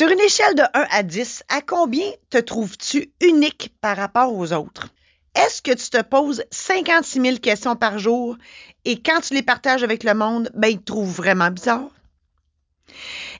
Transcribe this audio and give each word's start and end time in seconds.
Sur 0.00 0.08
une 0.08 0.20
échelle 0.20 0.54
de 0.54 0.62
1 0.62 0.86
à 0.92 1.02
10, 1.02 1.42
à 1.50 1.60
combien 1.60 2.10
te 2.30 2.38
trouves-tu 2.38 3.12
unique 3.20 3.74
par 3.82 3.98
rapport 3.98 4.34
aux 4.34 4.54
autres? 4.54 4.88
Est-ce 5.34 5.60
que 5.60 5.72
tu 5.72 5.90
te 5.90 6.00
poses 6.00 6.42
56 6.50 7.20
000 7.20 7.36
questions 7.36 7.76
par 7.76 7.98
jour 7.98 8.38
et 8.86 9.02
quand 9.02 9.20
tu 9.20 9.34
les 9.34 9.42
partages 9.42 9.82
avec 9.82 10.02
le 10.02 10.14
monde, 10.14 10.50
ben, 10.54 10.68
ils 10.68 10.78
te 10.78 10.84
trouvent 10.84 11.14
vraiment 11.14 11.50
bizarre? 11.50 11.90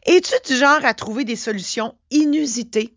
Es-tu 0.05 0.35
du 0.47 0.55
genre 0.55 0.85
à 0.85 0.93
trouver 0.93 1.25
des 1.25 1.35
solutions 1.35 1.97
inusitées? 2.11 2.95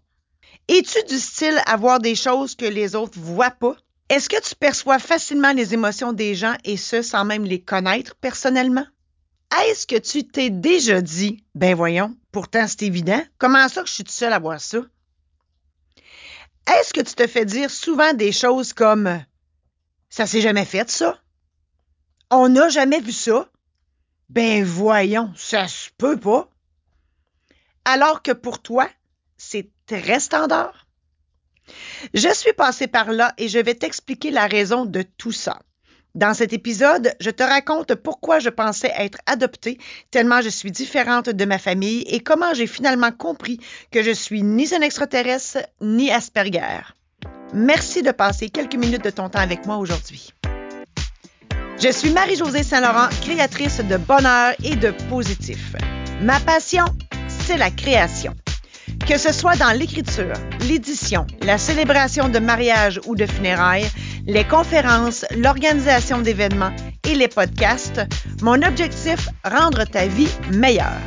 Es-tu 0.68 1.02
du 1.07 1.18
style 1.18 1.61
à 1.66 1.77
voir 1.77 2.00
des 2.00 2.16
choses 2.16 2.55
que 2.55 2.66
les 2.66 2.98
autres 2.98 3.18
voient 3.18 3.50
pas? 3.50 3.77
Est-ce 4.09 4.27
que 4.27 4.41
tu 4.41 4.55
perçois 4.55 5.00
facilement 5.00 5.54
les 5.54 5.73
émotions 5.73 6.11
des 6.11 6.36
gens 6.36 6.55
et 6.66 6.75
ce 6.75 7.02
sans 7.02 7.23
même 7.23 7.45
les 7.45 7.61
connaître 7.61 8.16
personnellement? 8.16 8.88
Est-ce 9.62 9.86
que 9.86 9.98
tu 9.98 10.28
t'es 10.28 10.50
déjà 10.50 11.02
dit, 11.02 11.44
ben 11.54 11.76
voyons, 11.76 12.16
pourtant 12.32 12.68
c'est 12.68 12.84
évident, 12.84 13.22
comment 13.38 13.68
ça 13.70 13.82
que 13.82 13.88
je 13.88 13.94
suis 13.94 14.04
tout 14.04 14.12
seul 14.12 14.34
à 14.34 14.40
voir 14.40 14.60
ça? 14.60 14.80
Est-ce 16.68 16.94
que 16.94 17.02
tu 17.02 17.14
te 17.14 17.28
fais 17.28 17.46
dire 17.46 17.70
souvent 17.70 18.14
des 18.14 18.32
choses 18.32 18.74
comme 18.74 19.24
ça 20.10 20.25
s'est 20.25 20.42
jamais 20.42 20.66
fait 20.66 20.89
ça? 20.89 21.20
On 22.30 22.50
n'a 22.50 22.70
jamais 22.70 23.00
vu 23.00 23.11
ça? 23.11 23.50
Ben 24.30 24.64
voyons, 24.64 25.32
ça 25.36 25.68
se 25.68 25.89
peut 25.97 26.20
pas. 26.20 26.50
Alors 27.86 28.22
que 28.24 28.32
pour 28.32 28.61
toi, 28.61 28.89
c'est 29.38 29.70
très 29.86 30.20
standard. 30.20 30.88
Je 32.14 32.33
suis 32.33 32.53
passée 32.53 32.88
par 32.88 33.11
là 33.11 33.33
et 33.38 33.50
je 33.50 33.59
vais 33.59 33.75
t'expliquer 33.75 34.31
la 34.31 34.47
raison 34.47 34.86
de 34.86 35.02
tout 35.02 35.31
ça. 35.31 35.61
Dans 36.16 36.36
cet 36.36 36.53
épisode, 36.53 37.12
je 37.20 37.31
te 37.31 37.42
raconte 37.42 37.95
pourquoi 37.95 38.38
je 38.38 38.50
pensais 38.50 38.92
être 39.00 39.17
adoptée, 39.26 39.80
tellement 40.12 40.42
je 40.42 40.50
suis 40.50 40.70
différente 40.70 41.30
de 41.30 41.45
ma 41.45 41.58
famille 41.58 42.02
et 42.02 42.20
comment 42.20 42.53
j'ai 42.53 42.67
finalement 42.67 43.12
compris 43.12 43.59
que 43.89 44.03
je 44.03 44.12
suis 44.12 44.44
ni 44.44 44.72
un 44.76 44.81
extraterrestre 44.81 45.67
ni 45.81 46.12
Asperger. 46.12 46.81
Merci 47.55 48.03
de 48.03 48.11
passer 48.11 48.50
quelques 48.50 48.75
minutes 48.75 49.03
de 49.03 49.09
ton 49.09 49.28
temps 49.30 49.39
avec 49.39 49.66
moi 49.66 49.78
aujourd'hui. 49.78 50.30
Je 51.81 51.92
suis 51.92 52.11
Marie-Josée 52.11 52.61
Saint-Laurent, 52.61 53.09
créatrice 53.23 53.80
de 53.80 53.98
bonheur 53.98 54.53
et 54.64 54.75
de 54.75 54.92
positif. 55.09 55.75
Ma 56.22 56.39
passion, 56.39 56.86
c'est 57.27 57.58
la 57.58 57.72
création. 57.72 58.36
Que 59.08 59.17
ce 59.17 59.33
soit 59.33 59.55
dans 59.55 59.72
l'écriture, 59.72 60.33
l'édition, 60.61 61.25
la 61.42 61.58
célébration 61.58 62.30
de 62.30 62.39
mariage 62.39 63.02
ou 63.05 63.16
de 63.16 63.25
funérailles, 63.25 63.89
les 64.25 64.45
conférences, 64.45 65.25
l'organisation 65.35 66.21
d'événements 66.21 66.73
et 67.07 67.16
les 67.16 67.27
podcasts, 67.27 68.02
mon 68.41 68.61
objectif, 68.61 69.30
rendre 69.43 69.83
ta 69.85 70.07
vie 70.07 70.30
meilleure. 70.52 71.02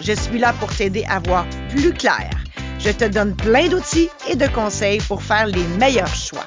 Je 0.00 0.12
suis 0.12 0.38
là 0.38 0.52
pour 0.60 0.74
t'aider 0.74 1.04
à 1.08 1.18
voir 1.18 1.46
plus 1.70 1.92
clair. 1.92 2.30
Je 2.78 2.90
te 2.90 3.04
donne 3.04 3.34
plein 3.34 3.68
d'outils 3.68 4.08
et 4.28 4.36
de 4.36 4.46
conseils 4.46 5.00
pour 5.08 5.22
faire 5.22 5.46
les 5.46 5.64
meilleurs 5.78 6.14
choix. 6.14 6.46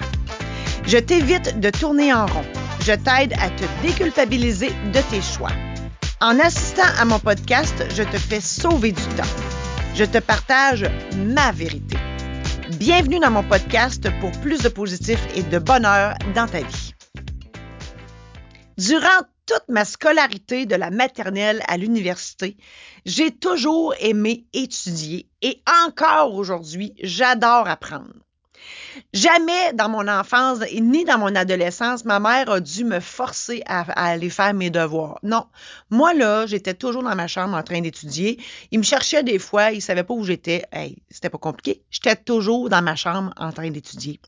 Je 0.86 0.98
t'évite 0.98 1.60
de 1.60 1.70
tourner 1.70 2.14
en 2.14 2.26
rond. 2.26 2.46
Je 2.82 2.94
t'aide 2.94 3.34
à 3.42 3.50
te 3.50 3.66
déculpabiliser 3.82 4.72
de 4.94 5.02
tes 5.10 5.22
choix. 5.22 5.52
En 6.22 6.40
assistant 6.40 6.88
à 7.00 7.06
mon 7.06 7.20
podcast, 7.20 7.84
je 7.96 8.04
te 8.04 8.18
fais 8.18 8.40
sauver 8.42 8.92
du 8.92 9.04
temps. 9.16 9.24
Je 9.96 10.06
te 10.06 10.20
partage 10.20 10.86
ma 11.16 11.52
vérité. 11.52 11.97
Bienvenue 12.72 13.20
dans 13.20 13.32
mon 13.32 13.44
podcast 13.44 14.10
pour 14.20 14.30
plus 14.42 14.62
de 14.62 14.68
positif 14.68 15.20
et 15.36 15.42
de 15.42 15.58
bonheur 15.58 16.16
dans 16.36 16.48
ta 16.48 16.60
vie. 16.60 16.94
Durant 18.78 19.24
toute 19.46 19.64
ma 19.70 19.86
scolarité 19.86 20.66
de 20.66 20.76
la 20.76 20.92
maternelle 20.92 21.64
à 21.70 21.78
l'université, 21.78 22.58
j'ai 23.06 23.32
toujours 23.32 23.96
aimé 24.02 24.48
étudier 24.52 25.30
et 25.42 25.64
encore 25.88 26.34
aujourd'hui, 26.36 26.94
j'adore 27.02 27.70
apprendre. 27.70 28.27
Jamais 29.14 29.74
dans 29.74 29.90
mon 29.90 30.08
enfance 30.08 30.60
ni 30.74 31.06
dans 31.06 31.18
mon 31.18 31.36
adolescence, 31.36 32.06
ma 32.06 32.20
mère 32.20 32.50
a 32.50 32.60
dû 32.60 32.84
me 32.84 33.00
forcer 33.00 33.64
à, 33.66 33.82
aller 34.10 34.30
faire 34.30 34.54
mes 34.54 34.70
devoirs. 34.70 35.20
Non. 35.24 35.46
Moi, 35.90 36.14
là, 36.14 36.46
j'étais 36.46 36.74
toujours 36.74 37.04
dans 37.04 37.16
ma 37.16 37.28
chambre 37.28 37.56
en 37.56 37.64
train 37.64 37.82
d'étudier. 37.82 38.40
Il 38.72 38.80
me 38.80 38.84
cherchait 38.84 39.24
des 39.24 39.40
fois, 39.40 39.72
il 39.72 39.82
savait 39.82 40.04
pas 40.04 40.14
où 40.14 40.24
j'étais. 40.24 40.64
Hey, 40.72 40.98
c'était 41.10 41.30
pas 41.30 41.38
compliqué. 41.38 41.84
J'étais 41.90 42.16
toujours 42.16 42.70
dans 42.70 42.82
ma 42.82 42.96
chambre 42.96 43.34
en 43.38 43.52
train 43.52 43.70
d'étudier. 43.70 44.20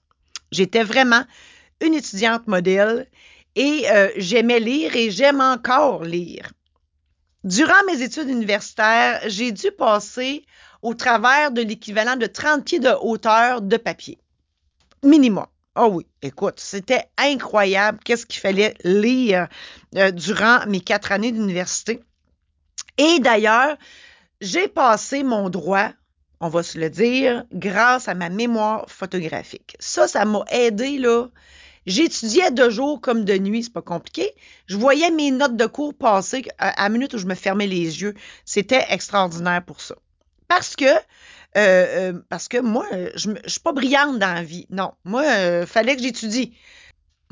J'étais 0.51 0.83
vraiment 0.83 1.23
une 1.81 1.93
étudiante 1.93 2.47
modèle 2.47 3.07
et 3.55 3.83
euh, 3.89 4.09
j'aimais 4.17 4.59
lire 4.59 4.95
et 4.95 5.11
j'aime 5.11 5.41
encore 5.41 6.03
lire. 6.03 6.51
Durant 7.43 7.83
mes 7.87 8.01
études 8.01 8.29
universitaires, 8.29 9.21
j'ai 9.27 9.51
dû 9.51 9.71
passer 9.71 10.45
au 10.81 10.93
travers 10.93 11.51
de 11.51 11.61
l'équivalent 11.61 12.15
de 12.15 12.25
30 12.25 12.65
pieds 12.65 12.79
de 12.79 12.91
hauteur 13.01 13.61
de 13.61 13.77
papier. 13.77 14.19
Minimum. 15.03 15.45
Oh 15.75 15.89
oui, 15.91 16.05
écoute, 16.21 16.59
c'était 16.59 17.05
incroyable 17.17 17.99
qu'est-ce 18.03 18.25
qu'il 18.25 18.41
fallait 18.41 18.73
lire 18.83 19.47
euh, 19.95 20.11
durant 20.11 20.65
mes 20.67 20.81
quatre 20.81 21.11
années 21.11 21.31
d'université. 21.31 22.01
Et 22.97 23.19
d'ailleurs, 23.19 23.77
j'ai 24.41 24.67
passé 24.67 25.23
mon 25.23 25.49
droit, 25.49 25.89
on 26.41 26.49
va 26.49 26.63
se 26.63 26.77
le 26.77 26.89
dire, 26.89 27.45
grâce 27.53 28.09
à 28.09 28.13
ma 28.13 28.29
mémoire 28.29 28.89
photographique. 28.89 29.77
Ça, 29.79 30.07
ça 30.07 30.25
m'a 30.25 30.43
aidé, 30.51 30.97
là. 30.97 31.27
J'étudiais 31.85 32.51
de 32.51 32.69
jour 32.69 32.99
comme 32.99 33.23
de 33.23 33.37
nuit, 33.37 33.63
c'est 33.63 33.73
pas 33.73 33.81
compliqué. 33.81 34.33
Je 34.67 34.75
voyais 34.75 35.11
mes 35.11 35.31
notes 35.31 35.55
de 35.55 35.65
cours 35.65 35.93
passer 35.93 36.43
à, 36.57 36.69
à 36.69 36.83
la 36.83 36.89
minute 36.89 37.13
où 37.13 37.17
je 37.17 37.25
me 37.25 37.35
fermais 37.35 37.67
les 37.67 38.01
yeux. 38.01 38.15
C'était 38.43 38.85
extraordinaire 38.89 39.63
pour 39.63 39.79
ça. 39.79 39.95
Parce 40.49 40.75
que 40.75 40.91
euh, 41.57 42.11
euh, 42.11 42.19
parce 42.29 42.47
que 42.47 42.57
moi, 42.59 42.85
je, 43.15 43.31
je 43.43 43.49
suis 43.49 43.59
pas 43.59 43.71
brillante 43.71 44.19
dans 44.19 44.33
la 44.33 44.43
vie. 44.43 44.67
Non, 44.69 44.91
moi, 45.03 45.23
euh, 45.23 45.65
fallait 45.65 45.95
que 45.95 46.01
j'étudie. 46.01 46.53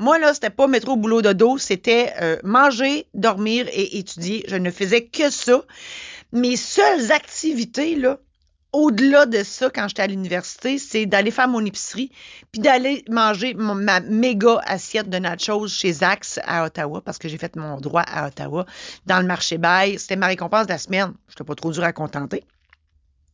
Moi, 0.00 0.18
là, 0.18 0.34
c'était 0.34 0.50
pas 0.50 0.66
mettre 0.66 0.88
au 0.88 0.96
boulot 0.96 1.22
de 1.22 1.32
dos, 1.32 1.58
c'était 1.58 2.14
manger, 2.44 3.08
dormir 3.14 3.66
et 3.72 3.98
étudier. 3.98 4.44
Je 4.46 4.54
ne 4.54 4.70
faisais 4.70 5.06
que 5.06 5.28
ça. 5.28 5.62
Mes 6.30 6.56
seules 6.56 7.10
activités, 7.10 7.96
là, 7.96 8.18
au-delà 8.72 9.26
de 9.26 9.42
ça, 9.42 9.70
quand 9.70 9.88
j'étais 9.88 10.02
à 10.02 10.06
l'université, 10.06 10.78
c'est 10.78 11.06
d'aller 11.06 11.32
faire 11.32 11.48
mon 11.48 11.64
épicerie, 11.64 12.12
puis 12.52 12.60
d'aller 12.60 13.04
manger 13.08 13.54
ma 13.54 13.98
méga 14.00 14.60
assiette 14.64 15.08
de 15.08 15.18
nachos 15.18 15.66
chez 15.66 15.92
Zax 15.92 16.38
à 16.44 16.64
Ottawa, 16.64 17.00
parce 17.04 17.18
que 17.18 17.28
j'ai 17.28 17.38
fait 17.38 17.56
mon 17.56 17.80
droit 17.80 18.02
à 18.02 18.28
Ottawa, 18.28 18.66
dans 19.06 19.20
le 19.20 19.26
marché 19.26 19.58
bail. 19.58 19.98
C'était 19.98 20.16
ma 20.16 20.26
récompense 20.28 20.66
de 20.66 20.72
la 20.72 20.78
semaine. 20.78 21.12
Je 21.26 21.32
n'étais 21.32 21.44
pas 21.44 21.54
trop 21.56 21.72
dur 21.72 21.82
à 21.82 21.92
contenter. 21.92 22.44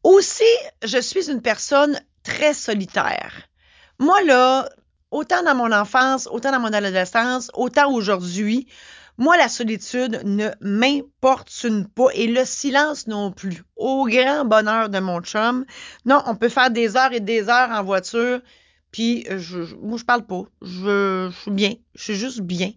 Aussi, 0.05 0.45
je 0.85 0.99
suis 0.99 1.31
une 1.31 1.41
personne 1.41 1.99
très 2.23 2.53
solitaire. 2.53 3.33
Moi, 3.99 4.23
là, 4.23 4.69
autant 5.11 5.43
dans 5.43 5.55
mon 5.55 5.73
enfance, 5.73 6.29
autant 6.31 6.53
dans 6.53 6.61
mon 6.61 6.73
adolescence, 6.73 7.51
autant 7.55 7.91
aujourd'hui, 7.91 8.69
moi, 9.17 9.37
la 9.39 9.49
solitude 9.49 10.21
ne 10.25 10.51
m'importune 10.61 11.87
pas 11.89 12.09
et 12.15 12.27
le 12.27 12.45
silence 12.45 13.07
non 13.07 13.31
plus. 13.31 13.63
Au 13.77 14.07
grand 14.07 14.45
bonheur 14.45 14.91
de 14.91 14.99
mon 14.99 15.23
chum. 15.23 15.65
Non, 16.05 16.23
on 16.27 16.37
peut 16.37 16.49
faire 16.49 16.71
des 16.71 16.97
heures 16.97 17.13
et 17.13 17.21
des 17.21 17.49
heures 17.49 17.71
en 17.71 17.83
voiture, 17.83 18.43
puis 18.91 19.25
je, 19.31 19.63
je 19.65 20.05
parle 20.05 20.27
pas. 20.27 20.43
Je, 20.61 21.31
je 21.31 21.41
suis 21.41 21.51
bien. 21.51 21.75
Je 21.95 22.03
suis 22.03 22.15
juste 22.17 22.41
bien 22.41 22.73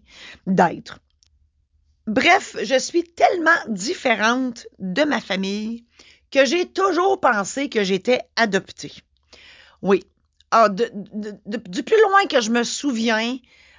d'être. 0.46 1.00
Bref, 2.06 2.56
je 2.62 2.78
suis 2.78 3.04
tellement 3.04 3.50
différente 3.68 4.66
de 4.78 5.02
ma 5.02 5.20
famille 5.20 5.84
que 6.30 6.44
j'ai 6.44 6.66
toujours 6.66 7.20
pensé 7.20 7.68
que 7.68 7.84
j'étais 7.84 8.20
adoptée. 8.36 8.92
Oui. 9.82 10.04
Ah, 10.50 10.68
du 10.70 11.82
plus 11.82 12.00
loin 12.02 12.26
que 12.26 12.40
je 12.40 12.50
me 12.50 12.62
souviens, 12.62 13.36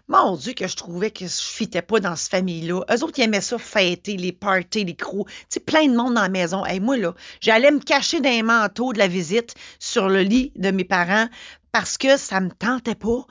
mon 0.08 0.36
Dieu, 0.36 0.54
que 0.54 0.68
je 0.68 0.76
trouvais 0.76 1.12
que 1.12 1.26
je 1.26 1.42
fitais 1.42 1.82
pas 1.82 2.00
dans 2.00 2.16
cette 2.16 2.32
famille-là. 2.32 2.82
Eux 2.92 3.04
autres, 3.04 3.20
ils 3.20 3.24
aimaient 3.24 3.42
ça 3.42 3.58
fêter, 3.58 4.18
les 4.18 4.32
parties, 4.32 4.84
les 4.84 4.96
crocs. 4.96 5.28
Tu 5.28 5.46
sais, 5.50 5.60
plein 5.60 5.88
de 5.88 5.96
monde 5.96 6.16
dans 6.16 6.22
la 6.22 6.30
maison. 6.30 6.66
Et 6.66 6.80
moi, 6.80 6.98
là, 6.98 7.14
j'allais 7.42 7.72
me 7.72 7.80
cacher 7.80 8.20
dans 8.20 8.30
les 8.30 8.44
manteaux 8.44 8.92
de 8.94 8.98
la 8.98 9.08
visite 9.08 9.54
sur 9.80 10.10
le 10.10 10.22
lit 10.22 10.52
de 10.56 10.72
mes 10.72 10.84
parents 10.84 11.28
parce 11.72 11.98
que 11.98 12.18
ça 12.18 12.40
me 12.40 12.50
tentait 12.50 12.96
pas. 12.96 13.26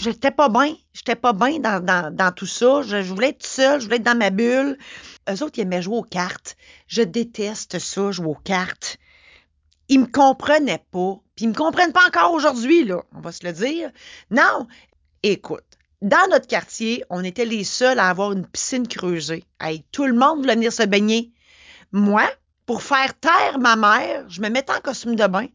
J'étais 0.00 0.30
pas 0.30 0.48
bien. 0.48 0.74
J'étais 0.92 1.16
pas 1.16 1.32
bien 1.32 1.58
dans, 1.58 1.84
dans, 1.84 2.32
tout 2.32 2.46
ça. 2.46 2.82
Je, 2.82 2.96
voulais 3.02 3.30
être 3.30 3.46
seule, 3.46 3.80
je 3.80 3.84
voulais 3.84 3.96
être 3.96 4.02
dans 4.02 4.16
ma 4.16 4.30
bulle. 4.30 4.78
Eux 5.28 5.42
autres, 5.42 5.58
ils 5.58 5.62
aimaient 5.62 5.82
jouer 5.82 5.98
aux 5.98 6.02
cartes. 6.02 6.56
Je 6.86 7.02
déteste 7.02 7.78
ça, 7.78 8.10
jouer 8.10 8.28
aux 8.28 8.34
cartes. 8.34 8.98
Ils 9.88 10.00
me 10.00 10.06
comprenaient 10.06 10.84
pas. 10.90 11.20
Puis 11.36 11.44
ils 11.44 11.48
me 11.48 11.54
comprennent 11.54 11.92
pas 11.92 12.06
encore 12.06 12.32
aujourd'hui, 12.32 12.84
là. 12.84 13.02
On 13.14 13.20
va 13.20 13.32
se 13.32 13.44
le 13.44 13.52
dire. 13.52 13.90
Non. 14.30 14.66
Écoute. 15.22 15.64
Dans 16.02 16.28
notre 16.30 16.46
quartier, 16.46 17.02
on 17.08 17.24
était 17.24 17.46
les 17.46 17.64
seuls 17.64 17.98
à 17.98 18.10
avoir 18.10 18.32
une 18.32 18.46
piscine 18.46 18.86
creusée. 18.86 19.44
Tout 19.90 20.04
le 20.04 20.12
monde 20.12 20.40
voulait 20.40 20.54
venir 20.54 20.70
se 20.70 20.82
baigner. 20.82 21.32
Moi, 21.92 22.28
pour 22.66 22.82
faire 22.82 23.18
taire 23.18 23.58
ma 23.58 23.76
mère, 23.76 24.28
je 24.28 24.42
me 24.42 24.48
mettais 24.48 24.72
en 24.72 24.80
costume 24.80 25.16
de 25.16 25.26
bain, 25.26 25.46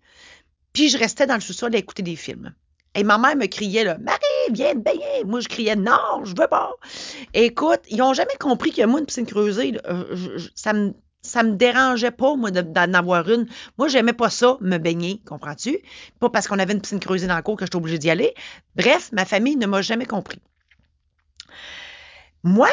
puis 0.74 0.90
je 0.90 0.98
restais 0.98 1.28
dans 1.28 1.36
le 1.36 1.42
sous-sol 1.42 1.74
à 1.76 1.78
écouter 1.78 2.04
des 2.04 2.16
films. 2.16 2.54
Et 2.96 3.04
ma 3.04 3.18
mère 3.18 3.36
me 3.36 3.46
criait, 3.46 3.84
là, 3.84 3.98
Marie, 4.00 4.20
viens 4.52 4.74
te 4.74 4.80
baigner. 4.80 5.24
Moi, 5.26 5.42
je 5.42 5.48
criais, 5.48 5.76
non, 5.76 6.24
je 6.24 6.30
veux 6.30 6.48
pas. 6.48 6.74
Écoute, 7.34 7.82
ils 7.90 7.98
n'ont 7.98 8.14
jamais 8.14 8.36
compris 8.40 8.72
que 8.72 8.84
moi, 8.86 9.00
une 9.00 9.06
piscine 9.06 9.26
creusée, 9.28 9.80
euh, 9.86 10.40
ça 10.56 10.74
me 10.74 10.94
Ça 11.22 11.44
me 11.44 11.56
dérangeait 11.56 12.12
pas, 12.12 12.36
moi, 12.36 12.50
d'en 12.50 12.94
avoir 12.94 13.30
une. 13.30 13.46
Moi, 13.78 13.90
j'aimais 13.90 14.14
pas 14.14 14.30
ça, 14.30 14.58
me 14.62 14.78
baigner, 14.78 15.22
comprends-tu? 15.28 15.80
Pas 16.20 16.30
parce 16.30 16.48
qu'on 16.48 16.58
avait 16.60 16.74
une 16.74 16.82
piscine 16.82 17.02
creusée 17.02 17.28
dans 17.28 17.36
le 17.36 17.42
cours 17.44 17.58
que 17.58 17.66
j'étais 17.66 17.76
obligée 17.76 18.00
d'y 18.00 18.10
aller. 18.10 18.34
Bref, 18.76 19.12
ma 19.12 19.26
famille 19.26 19.58
ne 19.58 19.68
m'a 19.68 19.82
jamais 19.82 20.06
compris. 20.06 20.42
Moi, 22.44 22.70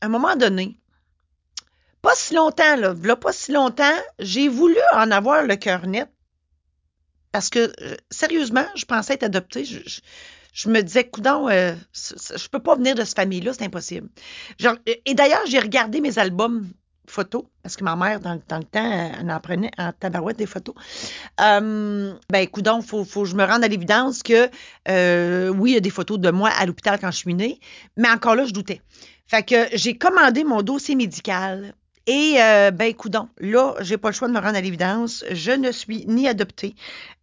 à 0.00 0.06
un 0.06 0.08
moment 0.08 0.34
donné, 0.34 0.80
pas 2.00 2.14
si 2.14 2.34
longtemps, 2.34 2.76
là, 2.76 2.94
là 3.02 3.16
pas 3.16 3.32
si 3.32 3.52
longtemps, 3.52 3.98
j'ai 4.18 4.48
voulu 4.48 4.78
en 4.94 5.10
avoir 5.10 5.42
le 5.42 5.56
cœur 5.56 5.86
net 5.86 6.08
parce 7.32 7.50
que, 7.50 7.72
euh, 7.80 7.96
sérieusement, 8.10 8.64
je 8.74 8.84
pensais 8.84 9.14
être 9.14 9.24
adoptée. 9.24 9.64
Je, 9.64 10.68
me 10.68 10.80
disais, 10.80 11.04
coudon, 11.04 11.48
euh, 11.48 11.74
je 11.92 12.48
peux 12.48 12.60
pas 12.60 12.74
venir 12.74 12.94
de 12.94 13.04
cette 13.04 13.16
famille-là, 13.16 13.52
c'est 13.52 13.64
impossible. 13.64 14.08
et 14.86 15.14
d'ailleurs, 15.14 15.46
j'ai 15.46 15.60
regardé 15.60 16.00
mes 16.00 16.18
albums 16.18 16.66
photos, 17.10 17.44
parce 17.62 17.76
que 17.76 17.84
ma 17.84 17.96
mère, 17.96 18.20
dans, 18.20 18.34
le 18.34 18.40
temps, 18.40 18.60
elle 18.72 19.30
en 19.30 19.40
prenait 19.40 19.70
en 19.78 19.92
tabarouette 19.92 20.36
des 20.36 20.46
photos. 20.46 20.74
Euh, 21.40 22.14
ben, 22.30 22.46
coudon, 22.48 22.82
faut, 22.82 23.04
faut 23.04 23.22
que 23.22 23.28
je 23.28 23.36
me 23.36 23.44
rende 23.44 23.64
à 23.64 23.68
l'évidence 23.68 24.22
que, 24.22 24.48
euh, 24.88 25.48
oui, 25.48 25.72
il 25.72 25.74
y 25.74 25.76
a 25.76 25.80
des 25.80 25.90
photos 25.90 26.18
de 26.18 26.30
moi 26.30 26.50
à 26.50 26.66
l'hôpital 26.66 26.98
quand 27.00 27.10
je 27.10 27.16
suis 27.16 27.34
née, 27.34 27.60
mais 27.96 28.08
encore 28.08 28.34
là, 28.34 28.44
je 28.44 28.52
doutais. 28.52 28.80
Fait 29.26 29.42
que 29.42 29.66
j'ai 29.74 29.96
commandé 29.98 30.44
mon 30.44 30.62
dossier 30.62 30.94
médical 30.94 31.74
et 32.10 32.40
euh, 32.40 32.70
ben 32.70 32.94
coudon, 32.94 33.28
là, 33.36 33.74
j'ai 33.80 33.98
pas 33.98 34.08
le 34.08 34.14
choix 34.14 34.28
de 34.28 34.32
me 34.32 34.40
rendre 34.40 34.56
à 34.56 34.62
l'évidence. 34.62 35.26
Je 35.30 35.50
ne 35.50 35.70
suis 35.70 36.06
ni 36.06 36.26
adoptée, 36.26 36.74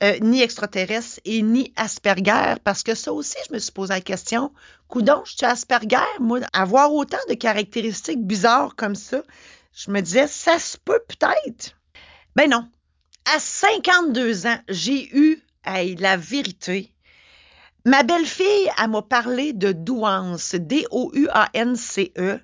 euh, 0.03 0.19
ni 0.21 0.43
extraterrestre 0.43 1.19
et 1.25 1.41
ni 1.41 1.73
Asperger, 1.75 2.53
parce 2.63 2.83
que 2.83 2.93
ça 2.93 3.11
aussi, 3.11 3.35
je 3.49 3.53
me 3.55 3.57
suis 3.57 3.71
posé 3.71 3.95
la 3.95 4.01
question. 4.01 4.53
Coudon, 4.87 5.23
je 5.25 5.37
suis 5.37 5.45
Asperger, 5.47 6.05
moi, 6.19 6.41
avoir 6.53 6.93
autant 6.93 7.17
de 7.27 7.33
caractéristiques 7.33 8.23
bizarres 8.23 8.75
comme 8.75 8.93
ça, 8.93 9.23
je 9.73 9.89
me 9.89 10.01
disais, 10.01 10.27
ça 10.27 10.59
se 10.59 10.77
peut 10.77 11.01
peut-être. 11.07 11.75
Ben 12.35 12.47
non. 12.47 12.69
À 13.35 13.39
52 13.39 14.45
ans, 14.45 14.59
j'ai 14.69 15.09
eu 15.17 15.41
la 15.65 16.15
vérité. 16.15 16.93
Ma 17.85 18.03
belle-fille, 18.03 18.69
elle 18.79 18.91
m'a 18.91 19.01
parlé 19.01 19.51
de 19.51 19.71
douance, 19.71 20.53
D-O-U-A-N-C-E. 20.53 22.39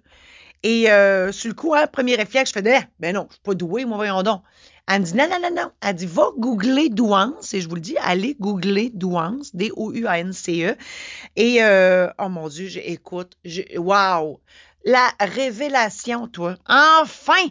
Et 0.63 0.91
euh, 0.91 1.31
sur 1.31 1.49
le 1.49 1.55
coup, 1.55 1.73
hein, 1.73 1.87
premier 1.87 2.15
réflexe, 2.15 2.51
je 2.53 2.61
fais 2.61 2.77
eh, 2.81 2.87
ben 2.99 3.15
non, 3.15 3.27
je 3.29 3.35
suis 3.35 3.41
pas 3.43 3.55
douée, 3.55 3.85
moi, 3.85 3.97
voyons 3.97 4.21
donc. 4.21 4.41
Elle 4.87 5.01
me 5.01 5.05
dit 5.05 5.15
non, 5.15 5.27
non, 5.29 5.39
non, 5.41 5.55
non. 5.55 5.71
Elle 5.81 5.95
dit 5.95 6.05
va 6.05 6.29
googler 6.37 6.89
douance, 6.89 7.53
et 7.53 7.61
je 7.61 7.69
vous 7.69 7.75
le 7.75 7.81
dis, 7.81 7.95
allez 7.99 8.35
googler 8.39 8.91
douance, 8.93 9.55
D-O-U-A-N-C-E. 9.55 10.75
Et 11.35 11.63
euh, 11.63 12.09
oh 12.19 12.29
mon 12.29 12.47
Dieu, 12.47 12.69
écoute, 12.83 13.33
wow! 13.75 14.39
La 14.85 15.09
révélation, 15.19 16.27
toi. 16.27 16.55
Enfin! 16.67 17.47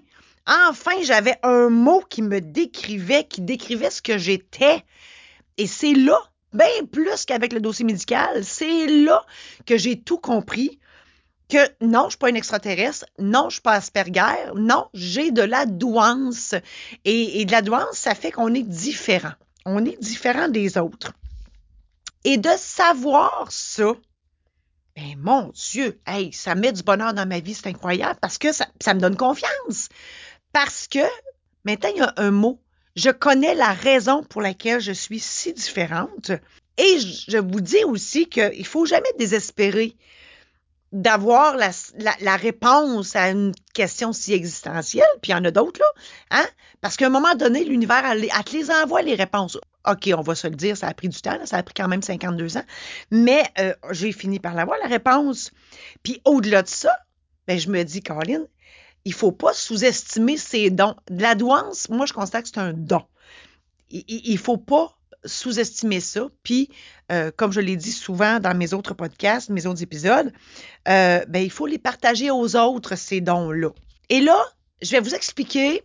Enfin, 0.47 1.03
j'avais 1.03 1.37
un 1.43 1.69
mot 1.69 2.01
qui 2.09 2.23
me 2.23 2.41
décrivait, 2.41 3.25
qui 3.25 3.41
décrivait 3.41 3.91
ce 3.91 4.03
que 4.03 4.19
j'étais. 4.19 4.85
Et 5.59 5.67
c'est 5.67 5.93
là, 5.93 6.19
bien 6.53 6.67
plus 6.91 7.25
qu'avec 7.25 7.53
le 7.53 7.61
dossier 7.61 7.85
médical, 7.85 8.45
c'est 8.45 8.87
là 8.87 9.25
que 9.67 9.77
j'ai 9.77 10.01
tout 10.01 10.19
compris 10.19 10.81
que 11.51 11.85
non, 11.85 12.05
je 12.05 12.11
suis 12.11 12.19
pas 12.19 12.31
une 12.31 12.37
extraterrestre, 12.37 13.05
non, 13.19 13.49
je 13.49 13.55
suis 13.55 13.61
pas 13.61 13.73
Asperger, 13.73 14.53
non, 14.55 14.89
j'ai 14.95 15.31
de 15.31 15.43
la 15.43 15.67
douance. 15.67 16.55
Et, 17.05 17.45
de 17.45 17.53
la 17.53 17.61
douance, 17.61 17.97
ça 17.97 18.15
fait 18.15 18.31
qu'on 18.31 18.55
est 18.55 18.63
différent. 18.63 19.33
On 19.67 19.85
est 19.85 20.01
différent 20.01 20.49
des 20.49 20.79
autres. 20.79 21.13
Et 22.25 22.39
de 22.39 22.51
savoir 22.57 23.49
ça, 23.51 23.93
ben 24.97 25.17
mon 25.19 25.53
Dieu, 25.55 26.01
hey, 26.07 26.33
ça 26.33 26.55
met 26.55 26.73
du 26.73 26.83
bonheur 26.83 27.13
dans 27.13 27.29
ma 27.29 27.41
vie, 27.41 27.55
c'est 27.55 27.69
incroyable 27.69 28.19
parce 28.21 28.39
que 28.39 28.53
ça, 28.53 28.67
ça 28.81 28.95
me 28.95 29.01
donne 29.01 29.17
confiance. 29.17 29.89
Parce 30.53 30.89
que, 30.89 31.07
maintenant, 31.65 31.91
il 31.95 31.99
y 31.99 32.03
a 32.03 32.15
un 32.17 32.31
mot. 32.31 32.61
Je 32.97 33.11
connais 33.11 33.55
la 33.55 33.73
raison 33.73 34.23
pour 34.25 34.43
laquelle 34.43 34.81
je 34.81 34.93
suis 34.93 35.21
si 35.21 35.53
différente. 35.53 36.33
Et 36.77 36.99
je 37.29 37.39
vous 37.39 37.61
dis 37.61 37.85
aussi 37.85 38.27
qu'il 38.27 38.59
ne 38.59 38.65
faut 38.65 38.87
jamais 38.87 39.13
désespérer 39.19 39.97
d'avoir 40.93 41.57
la, 41.57 41.71
la, 42.21 42.37
réponse 42.37 43.15
à 43.15 43.31
une 43.31 43.53
question 43.75 44.13
si 44.13 44.33
existentielle, 44.33 45.05
puis 45.23 45.31
il 45.31 45.35
y 45.35 45.39
en 45.39 45.45
a 45.45 45.51
d'autres, 45.51 45.81
là, 45.81 45.87
hein? 46.39 46.47
Parce 46.81 46.97
qu'à 46.97 47.07
un 47.07 47.11
moment 47.11 47.35
donné, 47.35 47.65
l'univers, 47.65 48.05
elle, 48.05 48.29
te 48.29 48.53
les 48.57 48.71
envoie, 48.71 49.03
les 49.03 49.15
réponses. 49.15 49.59
OK, 49.89 50.11
on 50.17 50.23
va 50.23 50.35
se 50.35 50.49
le 50.49 50.57
dire, 50.57 50.77
ça 50.77 50.89
a 50.89 50.95
pris 50.95 51.09
du 51.09 51.21
temps, 51.21 51.39
ça 51.47 51.59
a 51.59 51.63
pris 51.63 51.75
quand 51.75 51.89
même 51.89 52.03
52 52.03 52.57
ans, 52.57 52.65
mais 53.11 53.45
euh, 53.59 53.75
j'ai 53.93 54.13
fini 54.13 54.41
par 54.41 54.55
l'avoir, 54.55 54.79
la 54.83 54.89
réponse. 54.89 55.53
Puis 56.03 56.21
au-delà 56.25 56.63
de 56.63 56.69
ça, 56.69 56.91
ben, 57.47 57.59
je 57.59 57.71
me 57.71 57.83
dis, 57.85 58.03
Caroline, 58.03 58.47
il 59.05 59.15
faut 59.15 59.33
pas 59.33 59.53
sous-estimer 59.53 60.37
ses 60.37 60.71
dons. 60.71 60.97
De 61.09 61.23
la 61.23 61.35
douance, 61.35 61.89
moi, 61.89 62.05
je 62.07 62.13
constate 62.13 62.45
que 62.45 62.49
c'est 62.49 62.61
un 62.61 62.73
don. 62.73 63.03
Il, 63.91 64.05
il 64.09 64.39
faut 64.39 64.59
pas 64.59 65.00
sous-estimer 65.25 66.01
ça. 66.01 66.27
Puis, 66.43 66.71
euh, 67.13 67.31
comme 67.37 67.53
je 67.53 67.61
l'ai 67.61 67.77
dit 67.77 67.93
souvent 67.93 68.41
dans 68.41 68.57
mes 68.57 68.73
autres 68.75 68.95
podcasts, 68.95 69.51
mes 69.51 69.67
autres 69.67 69.83
épisodes, 69.83 70.33
euh, 70.89 71.25
ben, 71.29 71.43
il 71.43 71.51
faut 71.51 71.67
les 71.67 71.79
partager 71.79 72.31
aux 72.31 72.57
autres, 72.57 72.97
ces 72.97 73.21
dons-là. 73.21 73.71
Et 74.09 74.21
là, 74.21 74.39
je 74.83 74.93
vais 74.93 75.01
vous 75.01 75.15
expliquer 75.15 75.83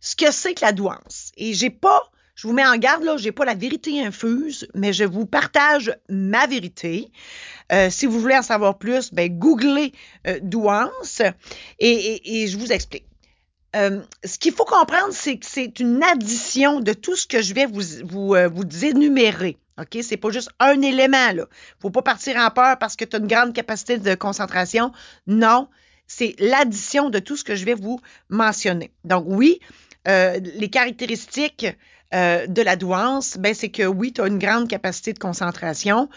ce 0.00 0.16
que 0.16 0.30
c'est 0.30 0.54
que 0.54 0.64
la 0.64 0.72
douance. 0.72 1.32
Et 1.36 1.52
j'ai 1.54 1.70
pas, 1.70 2.02
je 2.34 2.46
vous 2.46 2.54
mets 2.54 2.66
en 2.66 2.76
garde, 2.76 3.04
là, 3.04 3.16
j'ai 3.16 3.32
pas 3.32 3.44
la 3.44 3.54
vérité 3.54 4.04
infuse, 4.04 4.66
mais 4.74 4.92
je 4.92 5.04
vous 5.04 5.26
partage 5.26 5.94
ma 6.08 6.46
vérité. 6.46 7.10
Euh, 7.72 7.90
si 7.90 8.06
vous 8.06 8.18
voulez 8.18 8.36
en 8.36 8.42
savoir 8.42 8.78
plus, 8.78 9.12
ben, 9.12 9.28
googlez 9.28 9.92
douance 10.42 11.22
et, 11.78 12.42
et 12.42 12.46
je 12.46 12.58
vous 12.58 12.72
explique. 12.72 13.09
Euh, 13.76 14.00
ce 14.24 14.38
qu'il 14.38 14.52
faut 14.52 14.64
comprendre, 14.64 15.12
c'est 15.12 15.36
que 15.36 15.46
c'est 15.46 15.78
une 15.78 16.02
addition 16.02 16.80
de 16.80 16.92
tout 16.92 17.14
ce 17.14 17.26
que 17.26 17.40
je 17.40 17.54
vais 17.54 17.66
vous, 17.66 17.82
vous, 18.04 18.34
euh, 18.34 18.48
vous 18.48 18.84
énumérer. 18.84 19.58
OK? 19.78 19.98
C'est 20.02 20.16
pas 20.16 20.30
juste 20.30 20.50
un 20.58 20.80
élément, 20.82 21.32
là. 21.32 21.46
Faut 21.80 21.90
pas 21.90 22.02
partir 22.02 22.36
en 22.36 22.50
peur 22.50 22.78
parce 22.78 22.96
que 22.96 23.04
tu 23.04 23.16
as 23.16 23.18
une 23.18 23.28
grande 23.28 23.52
capacité 23.52 23.98
de 23.98 24.14
concentration. 24.14 24.92
Non, 25.26 25.68
c'est 26.06 26.34
l'addition 26.38 27.10
de 27.10 27.20
tout 27.20 27.36
ce 27.36 27.44
que 27.44 27.54
je 27.54 27.64
vais 27.64 27.74
vous 27.74 28.00
mentionner. 28.28 28.90
Donc, 29.04 29.24
oui, 29.26 29.60
euh, 30.08 30.40
les 30.40 30.70
caractéristiques 30.70 31.66
euh, 32.14 32.46
de 32.46 32.62
la 32.62 32.76
douance, 32.76 33.36
ben 33.38 33.54
c'est 33.54 33.68
que 33.68 33.84
oui, 33.84 34.12
tu 34.12 34.20
as 34.20 34.26
une 34.26 34.38
grande 34.38 34.68
capacité 34.68 35.12
de 35.12 35.18
concentration. 35.18 36.08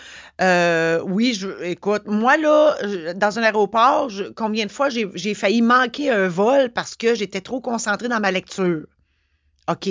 Euh, 0.41 1.01
oui, 1.05 1.33
je, 1.33 1.49
écoute, 1.63 2.03
moi 2.05 2.37
là, 2.37 2.75
dans 3.13 3.39
un 3.39 3.43
aéroport, 3.43 4.09
combien 4.35 4.65
de 4.65 4.71
fois 4.71 4.89
j'ai 4.89 5.33
failli 5.33 5.61
manquer 5.61 6.09
un 6.09 6.27
vol 6.27 6.71
parce 6.71 6.95
que 6.95 7.13
j'étais 7.13 7.41
trop 7.41 7.61
concentrée 7.61 8.07
dans 8.07 8.19
ma 8.19 8.31
lecture? 8.31 8.85
OK, 9.69 9.87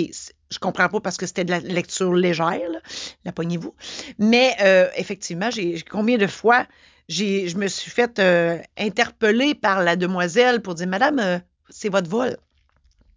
je 0.51 0.59
comprends 0.59 0.89
pas 0.89 0.99
parce 0.99 1.17
que 1.17 1.25
c'était 1.25 1.45
de 1.45 1.51
la 1.51 1.59
lecture 1.59 2.13
légère, 2.13 2.69
là, 2.69 2.79
la 3.25 3.31
poignez-vous. 3.31 3.73
Mais 4.19 4.55
effectivement, 4.97 5.49
j'ai 5.51 5.81
combien 5.89 6.17
de 6.17 6.27
fois 6.27 6.65
je 7.07 7.55
me 7.57 7.67
suis 7.67 7.91
fait 7.91 8.21
interpeller 8.77 9.55
par 9.55 9.83
la 9.83 9.95
demoiselle 9.95 10.61
pour 10.61 10.75
dire 10.75 10.87
Madame, 10.87 11.41
c'est 11.69 11.89
votre 11.89 12.09
vol. 12.09 12.37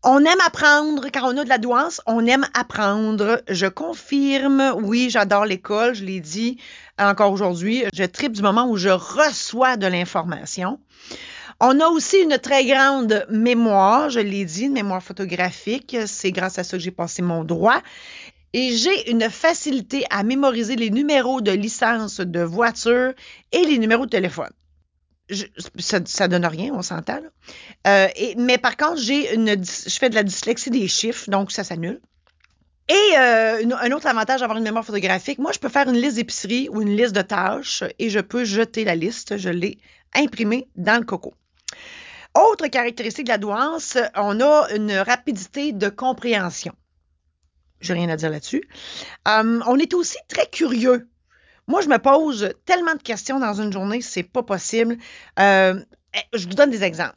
On 0.08 0.20
aime 0.20 0.38
apprendre. 0.46 1.08
Quand 1.12 1.34
on 1.34 1.36
a 1.36 1.42
de 1.42 1.48
la 1.48 1.58
douance, 1.58 2.00
on 2.06 2.24
aime 2.26 2.46
apprendre. 2.54 3.42
Je 3.48 3.66
confirme. 3.66 4.72
Oui, 4.80 5.10
j'adore 5.10 5.46
l'école. 5.46 5.96
Je 5.96 6.04
l'ai 6.04 6.20
dit 6.20 6.58
encore 6.96 7.32
aujourd'hui. 7.32 7.82
Je 7.92 8.04
tripe 8.04 8.30
du 8.30 8.40
moment 8.40 8.70
où 8.70 8.76
je 8.76 8.88
reçois 8.88 9.76
de 9.76 9.88
l'information. 9.88 10.78
On 11.58 11.80
a 11.80 11.88
aussi 11.88 12.18
une 12.18 12.38
très 12.38 12.64
grande 12.66 13.26
mémoire, 13.30 14.08
je 14.08 14.20
l'ai 14.20 14.44
dit, 14.44 14.66
une 14.66 14.74
mémoire 14.74 15.02
photographique. 15.02 15.96
C'est 16.06 16.30
grâce 16.30 16.60
à 16.60 16.62
ça 16.62 16.76
que 16.76 16.82
j'ai 16.84 16.92
passé 16.92 17.22
mon 17.22 17.42
droit. 17.42 17.82
Et 18.52 18.76
j'ai 18.76 19.10
une 19.10 19.28
facilité 19.28 20.04
à 20.10 20.22
mémoriser 20.22 20.76
les 20.76 20.90
numéros 20.90 21.40
de 21.40 21.50
licence 21.50 22.20
de 22.20 22.42
voiture 22.42 23.12
et 23.50 23.64
les 23.64 23.78
numéros 23.78 24.04
de 24.04 24.10
téléphone 24.10 24.52
ça, 25.78 26.28
donne 26.28 26.46
rien, 26.46 26.72
on 26.74 26.82
s'entend. 26.82 27.20
Euh, 27.86 28.08
mais 28.36 28.58
par 28.58 28.76
contre, 28.76 28.98
j'ai 28.98 29.34
une, 29.34 29.48
je 29.48 29.98
fais 29.98 30.10
de 30.10 30.14
la 30.14 30.22
dyslexie 30.22 30.70
des 30.70 30.88
chiffres, 30.88 31.30
donc 31.30 31.50
ça 31.50 31.64
s'annule. 31.64 32.00
Et 32.88 33.18
euh, 33.18 33.76
un 33.80 33.90
autre 33.90 34.06
avantage 34.06 34.40
d'avoir 34.40 34.58
une 34.58 34.64
mémoire 34.64 34.84
photographique, 34.84 35.38
moi, 35.38 35.50
je 35.52 35.58
peux 35.58 35.68
faire 35.68 35.88
une 35.88 35.96
liste 35.96 36.16
d'épicerie 36.16 36.68
ou 36.70 36.82
une 36.82 36.96
liste 36.96 37.14
de 37.14 37.22
tâches 37.22 37.82
et 37.98 38.10
je 38.10 38.20
peux 38.20 38.44
jeter 38.44 38.84
la 38.84 38.94
liste. 38.94 39.36
Je 39.38 39.48
l'ai 39.48 39.78
imprimée 40.14 40.68
dans 40.76 40.98
le 40.98 41.04
coco. 41.04 41.34
Autre 42.34 42.68
caractéristique 42.68 43.24
de 43.24 43.30
la 43.30 43.38
douance, 43.38 43.98
on 44.14 44.40
a 44.40 44.68
une 44.74 44.92
rapidité 44.92 45.72
de 45.72 45.88
compréhension. 45.88 46.74
J'ai 47.80 47.94
rien 47.94 48.08
à 48.08 48.16
dire 48.16 48.30
là-dessus. 48.30 48.62
Euh, 49.26 49.60
on 49.66 49.78
est 49.78 49.92
aussi 49.94 50.18
très 50.28 50.46
curieux. 50.46 51.08
Moi, 51.68 51.80
je 51.80 51.88
me 51.88 51.98
pose 51.98 52.52
tellement 52.64 52.94
de 52.94 53.02
questions 53.02 53.40
dans 53.40 53.54
une 53.54 53.72
journée, 53.72 54.00
c'est 54.00 54.22
pas 54.22 54.42
possible. 54.42 54.96
Euh, 55.40 55.80
eh, 56.14 56.38
je 56.38 56.46
vous 56.46 56.54
donne 56.54 56.70
des 56.70 56.84
exemples. 56.84 57.16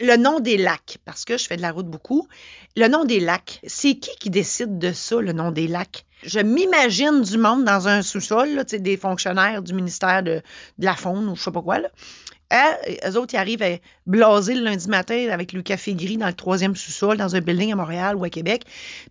Le 0.00 0.16
nom 0.16 0.40
des 0.40 0.56
lacs, 0.56 0.98
parce 1.04 1.24
que 1.24 1.36
je 1.36 1.46
fais 1.46 1.56
de 1.56 1.62
la 1.62 1.72
route 1.72 1.86
beaucoup. 1.86 2.26
Le 2.74 2.88
nom 2.88 3.04
des 3.04 3.20
lacs, 3.20 3.60
c'est 3.66 3.94
qui 3.96 4.10
qui 4.18 4.30
décide 4.30 4.78
de 4.78 4.92
ça, 4.92 5.20
le 5.20 5.32
nom 5.32 5.50
des 5.50 5.68
lacs? 5.68 6.06
Je 6.22 6.40
m'imagine 6.40 7.22
du 7.22 7.38
monde 7.38 7.64
dans 7.64 7.86
un 7.86 8.02
sous-sol, 8.02 8.64
des 8.64 8.96
fonctionnaires 8.96 9.62
du 9.62 9.72
ministère 9.72 10.22
de, 10.22 10.42
la 10.78 10.96
Faune 10.96 11.28
ou 11.28 11.36
je 11.36 11.42
sais 11.42 11.50
pas 11.50 11.62
quoi, 11.62 11.78
là, 11.78 11.90
Hein? 12.50 12.76
Eux 13.06 13.16
autres, 13.16 13.34
ils 13.34 13.36
arrivent 13.36 13.62
à 13.62 13.78
blaser 14.06 14.54
le 14.54 14.62
lundi 14.62 14.88
matin 14.88 15.28
avec 15.30 15.52
le 15.52 15.62
café 15.62 15.94
gris 15.94 16.16
dans 16.16 16.26
le 16.26 16.34
troisième 16.34 16.74
sous-sol, 16.74 17.16
dans 17.16 17.36
un 17.36 17.40
building 17.40 17.72
à 17.72 17.76
Montréal 17.76 18.16
ou 18.16 18.24
à 18.24 18.30
Québec. 18.30 18.64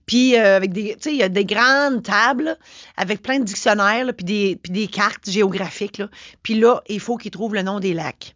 Puis, 0.06 0.36
euh, 0.36 0.58
avec 0.58 0.74
des, 0.74 0.96
tu 0.96 1.04
sais, 1.04 1.12
il 1.12 1.18
y 1.18 1.24
a 1.24 1.30
des 1.30 1.46
grandes 1.46 2.04
tables 2.04 2.58
avec 2.98 3.22
plein 3.22 3.40
de 3.40 3.46
dictionnaires, 3.46 4.06
puis, 4.16 4.26
des, 4.26 4.60
puis 4.62 4.72
des 4.72 4.88
cartes 4.88 5.30
géographiques. 5.30 6.00
Là. 6.00 6.10
Puis 6.44 6.56
là, 6.56 6.82
il 6.90 7.00
faut 7.00 7.18
qu'ils 7.18 7.32
trouvent 7.32 7.56
le 7.56 7.62
nom 7.62 7.80
des 7.80 7.94
lacs. 7.94 8.36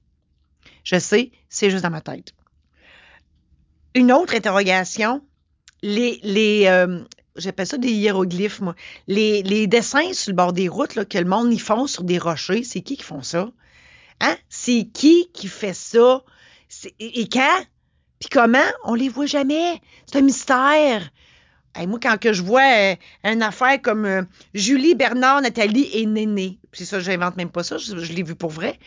Je 0.83 0.99
sais, 0.99 1.31
c'est 1.49 1.69
juste 1.69 1.83
dans 1.83 1.89
ma 1.89 2.01
tête. 2.01 2.33
Une 3.95 4.11
autre 4.11 4.35
interrogation, 4.35 5.21
les, 5.81 6.19
les 6.23 6.65
euh, 6.67 7.03
j'appelle 7.35 7.67
ça 7.67 7.77
des 7.77 7.91
hiéroglyphes, 7.91 8.61
moi. 8.61 8.75
Les, 9.07 9.43
les, 9.43 9.67
dessins 9.67 10.13
sur 10.13 10.31
le 10.31 10.35
bord 10.35 10.53
des 10.53 10.67
routes 10.67 10.95
là, 10.95 11.05
que 11.05 11.17
le 11.17 11.25
monde 11.25 11.53
y 11.53 11.59
font 11.59 11.87
sur 11.87 12.03
des 12.03 12.17
rochers, 12.17 12.63
c'est 12.63 12.81
qui 12.81 12.97
qui 12.97 13.03
font 13.03 13.21
ça? 13.21 13.51
Hein? 14.21 14.35
C'est 14.49 14.87
qui 14.93 15.29
qui 15.33 15.47
fait 15.47 15.73
ça? 15.73 16.23
Et, 16.99 17.27
quand? 17.29 17.65
Puis 18.19 18.29
comment? 18.29 18.59
On 18.83 18.93
les 18.93 19.09
voit 19.09 19.25
jamais. 19.25 19.81
C'est 20.05 20.19
un 20.19 20.21
mystère. 20.21 21.09
Moi, 21.75 21.99
quand 22.01 22.19
que 22.19 22.33
je 22.33 22.43
vois 22.43 22.61
euh, 22.61 22.95
une 23.23 23.41
affaire 23.41 23.81
comme 23.81 24.05
euh, 24.05 24.21
Julie, 24.53 24.93
Bernard, 24.93 25.41
Nathalie 25.41 25.89
et 25.93 26.05
Néné, 26.05 26.59
c'est 26.71 26.85
ça, 26.85 26.99
j'invente 26.99 27.35
même 27.35 27.49
pas 27.49 27.63
ça, 27.63 27.77
je, 27.79 27.97
je 27.97 28.13
l'ai 28.13 28.21
vu 28.21 28.35
pour 28.35 28.51
vrai. 28.51 28.77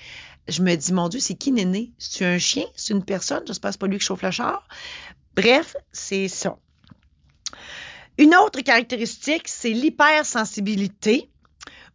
Je 0.47 0.63
me 0.63 0.73
dis, 0.77 0.93
mon 0.93 1.09
Dieu, 1.09 1.19
c'est 1.19 1.35
qui 1.35 1.51
Néné? 1.51 1.93
C'est 1.99 2.25
un 2.25 2.39
chien? 2.39 2.65
C'est 2.77 2.95
une 2.95 3.05
personne? 3.05 3.43
J'espère 3.45 3.71
que 3.71 3.73
c'est 3.73 3.81
pas 3.81 3.89
lui 3.89 3.99
qui 3.99 4.05
chauffe 4.05 4.23
le 4.23 4.31
char. 4.31 4.69
Bref, 5.35 5.75
c'est 5.91 6.29
ça. 6.29 6.57
Une 8.19 8.35
autre 8.37 8.61
caractéristique, 8.61 9.49
c'est 9.49 9.71
l'hypersensibilité. 9.71 11.29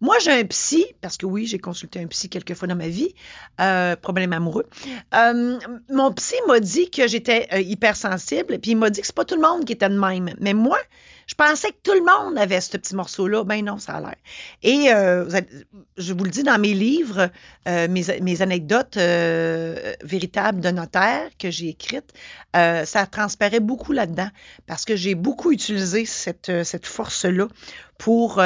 Moi, 0.02 0.18
j'ai 0.20 0.32
un 0.32 0.44
psy, 0.46 0.84
parce 1.00 1.16
que 1.16 1.28
oui, 1.28 1.46
j'ai 1.46 1.60
consulté 1.60 2.00
un 2.00 2.08
psy 2.08 2.28
quelques 2.28 2.56
fois 2.56 2.68
dans 2.68 2.76
ma 2.76 2.88
vie, 2.88 3.14
euh, 3.62 3.96
problème 3.96 4.34
amoureux. 4.34 4.68
Euh, 5.14 5.60
mon 5.92 6.12
psy 6.14 6.36
m'a 6.48 6.60
dit 6.60 6.90
que 6.90 7.08
j'étais 7.08 7.48
euh, 7.54 7.60
hypersensible, 7.60 8.58
puis 8.58 8.72
il 8.72 8.78
m'a 8.78 8.90
dit 8.90 9.02
que 9.02 9.06
c'est 9.06 9.16
pas 9.16 9.26
tout 9.26 9.36
le 9.36 9.42
monde 9.42 9.64
qui 9.64 9.74
était 9.74 9.90
de 9.90 10.00
même. 10.00 10.34
Mais 10.40 10.56
moi, 10.56 10.80
je 11.28 11.36
pensais 11.36 11.70
que 11.70 11.78
tout 11.84 11.94
le 11.94 12.02
monde 12.02 12.36
avait 12.40 12.62
ce 12.62 12.78
petit 12.78 12.96
morceau-là. 12.96 13.44
Ben 13.44 13.64
non, 13.64 13.78
ça 13.78 13.94
a 13.94 14.02
l'air. 14.02 14.16
Et 14.64 14.92
euh, 14.92 15.30
je 15.98 16.14
vous 16.14 16.24
le 16.24 16.32
dis 16.32 16.42
dans 16.42 16.60
mes 16.60 16.74
livres, 16.74 17.30
mes, 17.68 18.42
anecdotes 18.42 18.98
véritables 18.98 20.62
de 20.62 20.72
notaire 20.72 21.30
que 21.38 21.52
j'ai 21.52 21.70
écrites, 21.70 22.12
ça 22.54 23.06
transparaît 23.10 23.60
beaucoup 23.60 23.94
là-dedans 23.94 24.30
parce 24.66 24.84
que 24.84 24.96
j'ai 24.96 25.14
beaucoup 25.14 25.52
utilisé 25.52 26.06
cette, 26.06 26.64
cette 26.66 26.88
force-là 26.88 27.48
pour 27.98 28.42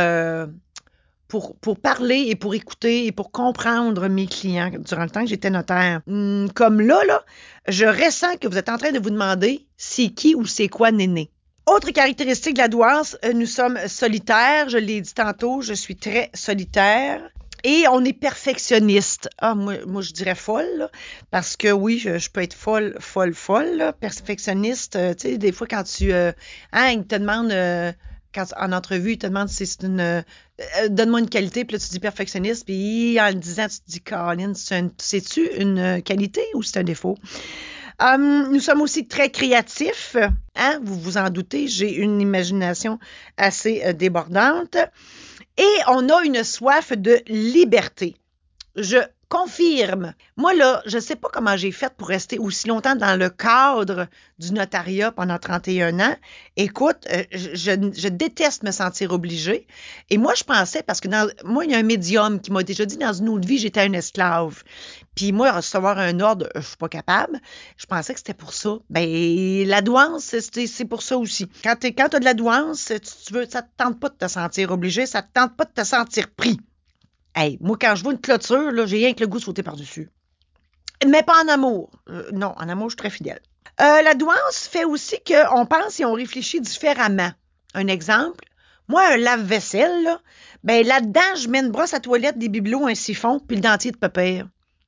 pour, 1.62 1.80
parler 1.80 2.26
et 2.28 2.36
pour 2.36 2.54
écouter 2.56 3.06
et 3.06 3.12
pour 3.12 3.32
comprendre 3.32 4.08
mes 4.08 4.28
clients 4.28 4.72
durant 4.80 5.04
le 5.04 5.10
temps 5.10 5.22
que 5.22 5.30
j'étais 5.30 5.50
notaire. 5.50 6.02
Hum, 6.08 6.50
comme 6.54 6.82
là, 6.82 7.04
là, 7.06 7.24
je 7.68 7.86
ressens 7.86 8.38
que 8.38 8.48
vous 8.48 8.58
êtes 8.58 8.70
en 8.70 8.78
train 8.78 8.92
de 8.92 9.00
vous 9.00 9.10
demander 9.10 9.66
c'est 9.78 10.10
qui 10.10 10.36
ou 10.36 10.46
c'est 10.46 10.68
quoi 10.68 10.92
Néné? 10.92 11.32
Autre 11.68 11.90
caractéristique 11.92 12.56
de 12.56 12.62
la 12.62 12.68
douance, 12.68 13.18
euh, 13.26 13.34
nous 13.34 13.48
sommes 13.48 13.80
solitaires. 13.88 14.70
Je 14.70 14.78
l'ai 14.78 15.02
dit 15.02 15.14
tantôt, 15.14 15.62
je 15.62 15.74
suis 15.74 15.96
très 15.96 16.30
solitaire. 16.34 17.22
Et 17.64 17.86
on 17.90 18.06
est 18.06 18.14
perfectionniste. 18.14 19.28
Ah, 19.40 19.56
moi, 19.56 20.02
je 20.02 20.12
dirais 20.12 20.36
folle, 20.36 20.90
parce 21.32 21.58
que 21.58 21.72
oui, 21.72 21.98
je, 21.98 22.30
peux 22.30 22.44
être 22.44 22.54
folle, 22.54 22.96
folle, 23.00 23.34
folle. 23.34 23.92
Perfectionniste, 24.00 24.96
euh, 24.96 25.16
tu 25.16 25.30
sais, 25.30 25.38
des 25.40 25.52
fois 25.52 25.66
quand 25.66 25.84
tu... 25.84 26.14
Euh, 26.14 26.32
hein, 26.72 26.90
il 26.92 27.08
te 27.08 27.16
demande... 27.16 27.52
Euh, 27.52 27.92
en 28.58 28.72
entrevue, 28.72 29.14
il 29.14 29.18
te 29.18 29.28
demande 29.28 29.50
si 29.50 29.66
c'est 29.66 29.84
une. 29.84 30.24
Euh, 30.60 30.90
Donne-moi 30.90 31.20
une 31.20 31.30
qualité, 31.30 31.66
puis 31.66 31.76
là, 31.76 31.80
tu 31.80 31.90
dis 31.90 32.00
perfectionniste, 32.00 32.66
puis 32.66 33.20
en 33.20 33.28
le 33.28 33.36
disant, 33.36 33.68
tu 33.68 33.80
te 33.80 33.92
dis, 33.92 34.02
Caroline, 34.02 34.54
c'est-tu 34.98 35.48
une 35.58 36.02
qualité 36.02 36.42
ou 36.54 36.64
c'est 36.64 36.80
un 36.80 36.84
défaut? 36.84 37.18
Um, 38.00 38.52
nous 38.52 38.60
sommes 38.60 38.82
aussi 38.82 39.08
très 39.08 39.30
créatifs. 39.30 40.18
Hein? 40.56 40.80
Vous 40.84 41.00
vous 41.00 41.18
en 41.18 41.30
doutez, 41.30 41.68
j'ai 41.68 41.94
une 41.96 42.20
imagination 42.20 43.00
assez 43.38 43.84
euh, 43.86 43.94
débordante. 43.94 44.76
Et 45.58 45.78
on 45.88 46.10
a 46.10 46.24
une 46.26 46.44
soif 46.44 46.92
de 46.92 47.22
liberté. 47.28 48.16
Je 48.76 48.98
confirme. 49.36 50.14
Moi, 50.38 50.54
là, 50.54 50.82
je 50.86 50.96
ne 50.96 51.02
sais 51.02 51.18
pas 51.18 51.28
comment 51.32 51.58
j'ai 51.58 51.74
fait 51.74 51.94
pour 51.98 52.08
rester 52.08 52.40
aussi 52.40 52.70
longtemps 52.70 52.96
dans 52.96 53.20
le 53.20 53.30
cadre 53.30 54.08
du 54.40 54.54
notariat 54.54 55.12
pendant 55.12 55.38
31 55.38 56.00
ans. 56.00 56.16
Écoute, 56.56 57.06
euh, 57.12 57.24
je, 57.34 58.08
déteste 58.08 58.64
me 58.64 58.72
sentir 58.72 59.12
obligée. 59.12 59.68
Et 60.10 60.18
moi, 60.18 60.34
je 60.36 60.46
pensais, 60.46 60.84
parce 60.84 61.02
que 61.02 61.10
moi, 61.44 61.66
il 61.66 61.72
y 61.72 61.76
a 61.76 61.80
un 61.80 61.84
médium 61.84 62.40
qui 62.40 62.52
m'a 62.54 62.64
déjà 62.64 62.86
dit 62.86 62.96
dans 62.96 63.12
une 63.12 63.28
autre 63.28 63.46
vie, 63.46 63.58
j'étais 63.58 63.82
un 63.82 63.92
esclave. 63.92 64.64
Puis 65.16 65.34
moi, 65.34 65.52
recevoir 65.52 66.00
un 66.00 66.22
ordre, 66.22 66.50
je 66.56 66.62
suis 66.62 66.78
pas 66.78 66.90
capable. 66.90 67.42
Je 67.76 67.86
pensais 67.88 68.14
que 68.14 68.20
c'était 68.20 68.34
pour 68.34 68.54
ça. 68.54 68.78
Ben, 68.90 69.68
la 69.68 69.82
douance, 69.82 70.34
c'est 70.40 70.86
pour 70.86 71.02
ça 71.02 71.18
aussi. 71.18 71.50
Quand 71.62 71.76
tu 71.76 71.94
as 71.98 72.20
de 72.20 72.24
la 72.24 72.34
douance, 72.36 72.86
tu, 73.26 73.34
ça 73.50 73.64
te 73.64 73.70
tente 73.76 74.00
pas 74.00 74.08
de 74.08 74.16
te 74.16 74.28
sentir 74.30 74.72
obligé, 74.72 75.06
ça 75.06 75.22
te 75.22 75.34
tente 75.34 75.58
pas 75.58 75.66
de 75.66 75.74
te 75.74 75.84
sentir 75.84 76.30
pris. 76.30 76.58
Hey, 77.36 77.58
moi, 77.60 77.78
quand 77.80 77.96
je 77.96 78.04
vois 78.04 78.14
une 78.14 78.22
clôture, 78.22 78.72
là, 78.72 78.86
j'ai 78.86 78.98
rien 78.98 79.14
que 79.14 79.20
le 79.20 79.28
goût 79.28 79.40
de 79.40 79.44
sauter 79.44 79.62
par-dessus. 79.62 80.10
Mais 81.06 81.22
pas 81.22 81.44
en 81.44 81.50
amour. 81.50 81.92
Euh, 82.10 82.30
non, 82.32 82.54
en 82.56 82.70
amour, 82.70 82.90
je 82.90 82.94
suis 82.94 82.98
très 82.98 83.10
fidèle. 83.10 83.42
Euh, 83.82 84.02
la 84.02 84.14
douance 84.14 84.70
fait 84.72 84.86
aussi 84.86 85.18
qu'on 85.28 85.66
pense 85.66 86.00
et 86.00 86.06
on 86.06 86.14
réfléchit 86.14 86.62
différemment. 86.62 87.32
Un 87.74 87.88
exemple, 87.88 88.46
moi, 88.88 89.06
un 89.14 89.18
lave-vaisselle, 89.18 90.04
là, 90.04 90.22
ben 90.64 90.86
là-dedans, 90.86 91.36
je 91.36 91.50
mets 91.50 91.60
une 91.60 91.72
brosse 91.72 91.94
à 91.94 92.00
toilette, 92.00 92.38
des 92.38 92.48
bibelots, 92.48 92.88
un 92.88 92.96
siphon, 92.96 93.40
puis 93.40 93.58
le 93.58 93.62
dentier 93.62 93.92
de 93.92 93.98
papier. 93.98 94.44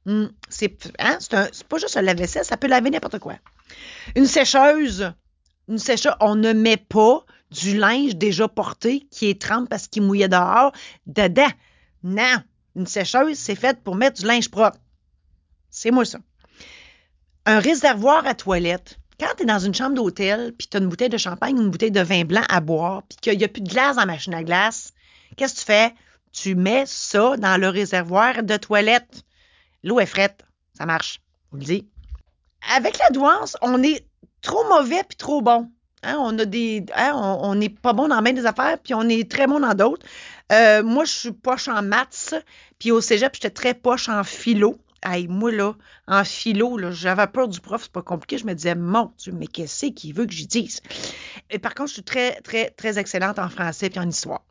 Hum, 0.06 0.32
c'est 0.48 0.77
hein, 1.00 1.18
pas 1.68 1.77
juste 1.77 1.98
un 1.98 2.01
lave-vaisselle, 2.01 2.46
ça 2.46 2.56
peut 2.56 2.68
laver 2.68 2.89
n'importe 2.89 3.20
quoi. 3.20 3.34
Une 4.16 4.25
sécheuse, 4.25 5.12
une 5.68 5.80
sécheuse, 5.80 6.16
on 6.22 6.36
ne 6.36 6.54
met 6.54 6.77
pas 6.77 7.25
du 7.51 7.77
linge 7.77 8.16
déjà 8.16 8.48
porté 8.48 9.08
qui 9.12 9.30
est 9.30 9.42
trempe 9.42 9.70
parce 9.70 9.88
qu'il 9.88 10.04
mouillait 10.04 10.30
dehors 10.30 10.72
dedans. 11.06 11.50
Non, 12.08 12.42
une 12.78 12.88
sécheuse, 12.88 13.38
c'est 13.38 13.56
faite 13.56 13.84
pour 13.84 13.96
mettre 13.96 14.22
du 14.22 14.26
linge 14.26 14.50
propre. 14.50 14.78
C'est 15.70 15.92
moi 15.92 16.06
ça. 16.06 16.20
Un 17.46 17.60
réservoir 17.60 18.26
à 18.26 18.34
toilette. 18.34 18.98
Quand 19.20 19.28
tu 19.36 19.44
es 19.44 19.46
dans 19.46 19.60
une 19.60 19.74
chambre 19.74 19.96
d'hôtel, 19.96 20.54
puis 20.58 20.70
tu 20.70 20.78
as 20.78 20.80
une 20.80 20.88
bouteille 20.88 21.10
de 21.10 21.18
champagne 21.18 21.58
une 21.58 21.70
bouteille 21.70 21.92
de 21.92 22.00
vin 22.00 22.24
blanc 22.24 22.46
à 22.48 22.62
boire, 22.62 23.04
puis 23.10 23.18
qu'il 23.20 23.38
n'y 23.38 23.44
a 23.44 23.50
plus 23.50 23.62
de 23.62 23.68
glace 23.70 23.98
dans 23.98 24.04
la 24.04 24.06
machine 24.06 24.34
à 24.34 24.44
glace, 24.44 24.94
qu'est-ce 25.36 25.56
que 25.56 25.60
tu 25.60 25.66
fais? 25.66 25.94
Tu 26.32 26.56
mets 26.56 26.86
ça 26.86 27.36
dans 27.36 27.60
le 27.60 27.68
réservoir 27.68 28.42
de 28.42 28.56
toilette. 28.56 29.26
L'eau 29.84 30.00
est 30.00 30.06
frette. 30.06 30.46
Ça 30.78 30.86
marche. 30.86 31.20
On 31.52 31.58
le 31.58 31.64
dit. 31.64 31.90
Avec 32.74 33.00
la 33.00 33.10
douance, 33.10 33.58
on 33.62 33.84
est 33.84 34.08
trop 34.42 34.66
mauvais 34.70 35.04
puis 35.04 35.18
trop 35.18 35.42
bon. 35.42 35.70
Hein, 36.04 36.16
on 36.20 36.38
a 36.40 36.46
des, 36.46 36.86
hein, 36.96 37.56
n'est 37.56 37.70
pas 37.70 37.92
bon 37.92 38.08
dans 38.08 38.22
bien 38.22 38.32
des 38.32 38.46
affaires, 38.46 38.78
puis 38.78 38.94
on 38.94 39.10
est 39.10 39.30
très 39.30 39.48
bon 39.48 39.60
dans 39.60 39.74
d'autres. 39.74 40.06
Euh, 40.51 40.84
moi, 40.84 41.06
je 41.06 41.12
suis 41.12 41.32
poche 41.32 41.68
en 41.68 41.82
maths, 41.82 42.34
puis 42.80 42.92
au 42.92 43.01
cégep, 43.01 43.34
j'étais 43.36 43.50
très 43.50 43.74
poche 43.74 44.10
en 44.10 44.24
philo. 44.24 44.77
Hey, 45.04 45.27
moi, 45.27 45.51
là, 45.51 45.75
en 46.08 46.24
philo, 46.24 46.77
là, 46.77 46.92
j'avais 46.92 47.27
peur 47.27 47.48
du 47.48 47.60
prof, 47.60 47.84
c'est 47.84 47.92
pas 47.92 48.01
compliqué. 48.01 48.38
Je 48.38 48.46
me 48.46 48.54
disais, 48.54 48.75
mon 48.75 49.12
Dieu, 49.18 49.34
mais 49.34 49.48
qu'est-ce 49.48 49.88
qu'il 49.88 50.13
veut 50.13 50.25
que 50.25 50.34
j'y 50.34 50.48
dise? 50.48 50.82
Et 51.50 51.60
par 51.60 51.75
contre, 51.75 51.89
je 51.89 51.94
suis 51.96 52.04
très, 52.04 52.42
très, 52.42 52.72
très 52.72 52.98
excellente 52.98 53.39
en 53.39 53.50
français 53.50 53.89
puis 53.89 54.00
en 54.00 54.10
histoire. 54.10 54.44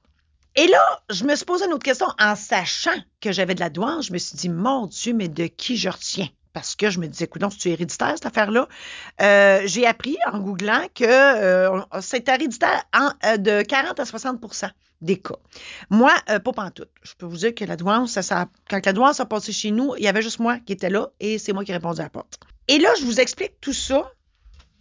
Et 0.54 0.66
là, 0.68 1.02
je 1.10 1.24
me 1.24 1.34
suis 1.34 1.44
posé 1.44 1.66
une 1.66 1.72
autre 1.72 1.84
question 1.84 2.06
en 2.18 2.34
sachant 2.34 2.98
que 3.20 3.32
j'avais 3.32 3.54
de 3.54 3.60
la 3.60 3.68
douane. 3.68 4.02
Je 4.02 4.12
me 4.12 4.18
suis 4.18 4.36
dit, 4.36 4.48
mon 4.48 4.86
Dieu, 4.86 5.12
mais 5.12 5.28
de 5.28 5.46
qui 5.46 5.76
je 5.76 5.88
retiens? 5.88 6.28
parce 6.56 6.74
que 6.74 6.88
je 6.88 6.98
me 7.00 7.06
disais, 7.06 7.26
écoute, 7.26 7.42
c'est 7.58 7.68
héréditaire 7.68 8.12
cette 8.14 8.24
affaire-là? 8.24 8.66
Euh, 9.20 9.60
j'ai 9.66 9.86
appris 9.86 10.16
en 10.24 10.38
googlant 10.38 10.86
que 10.94 11.04
euh, 11.04 11.82
c'est 12.00 12.26
héréditaire 12.30 12.82
euh, 13.26 13.36
de 13.36 13.60
40 13.60 14.00
à 14.00 14.06
60 14.06 14.40
des 15.00 15.18
cas. 15.18 15.36
Moi, 15.90 16.12
euh, 16.30 16.38
pas 16.38 16.52
pantoute. 16.52 16.90
Je 17.02 17.14
peux 17.14 17.26
vous 17.26 17.36
dire 17.38 17.54
que 17.54 17.64
la 17.64 17.76
douance, 17.76 18.12
ça, 18.12 18.22
ça, 18.22 18.48
quand 18.68 18.84
la 18.84 18.92
douance 18.92 19.20
a 19.20 19.26
passé 19.26 19.52
chez 19.52 19.70
nous, 19.70 19.94
il 19.96 20.04
y 20.04 20.08
avait 20.08 20.22
juste 20.22 20.38
moi 20.38 20.58
qui 20.58 20.72
était 20.72 20.90
là 20.90 21.10
et 21.20 21.38
c'est 21.38 21.52
moi 21.52 21.64
qui 21.64 21.72
répondais 21.72 22.00
à 22.00 22.04
la 22.04 22.10
porte. 22.10 22.38
Et 22.68 22.78
là, 22.78 22.90
je 22.98 23.04
vous 23.04 23.20
explique 23.20 23.60
tout 23.60 23.72
ça 23.72 24.10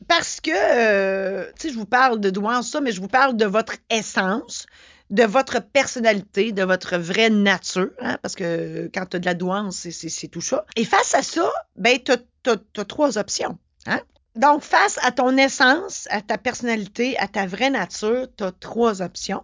parce 0.08 0.40
que, 0.42 0.52
euh, 0.54 1.52
tu 1.60 1.68
sais, 1.68 1.74
je 1.74 1.78
vous 1.78 1.86
parle 1.86 2.20
de 2.20 2.30
douance, 2.30 2.72
ça, 2.72 2.82
mais 2.82 2.92
je 2.92 3.02
vous 3.02 3.08
parle 3.08 3.36
de 3.36 3.46
votre 3.46 3.76
essence, 3.90 4.66
de 5.10 5.24
votre 5.24 5.60
personnalité, 5.60 6.52
de 6.52 6.64
votre 6.64 6.98
vraie 6.98 7.30
nature, 7.30 7.92
hein, 8.00 8.18
parce 8.22 8.36
que 8.36 8.90
quand 8.94 9.06
tu 9.08 9.18
as 9.18 9.20
de 9.20 9.26
la 9.26 9.34
douance, 9.34 9.88
c'est 9.90 10.28
tout 10.28 10.42
ça. 10.42 10.66
Et 10.76 10.86
face 10.86 11.14
à 11.14 11.24
ça, 11.24 11.52
ben, 11.76 11.98
tu 12.04 12.12
as, 12.12 12.86
trois 12.86 13.18
options. 13.18 13.58
Hein? 13.88 14.02
Donc, 14.36 14.64
face 14.64 15.00
à 15.02 15.12
ton 15.12 15.38
essence, 15.38 16.08
à 16.12 16.22
ta 16.22 16.38
personnalité, 16.38 17.18
à 17.18 17.28
ta 17.28 17.46
vraie 17.46 17.70
nature, 17.70 18.28
tu 18.38 18.44
as 18.44 18.52
trois 18.52 19.02
options. 19.02 19.44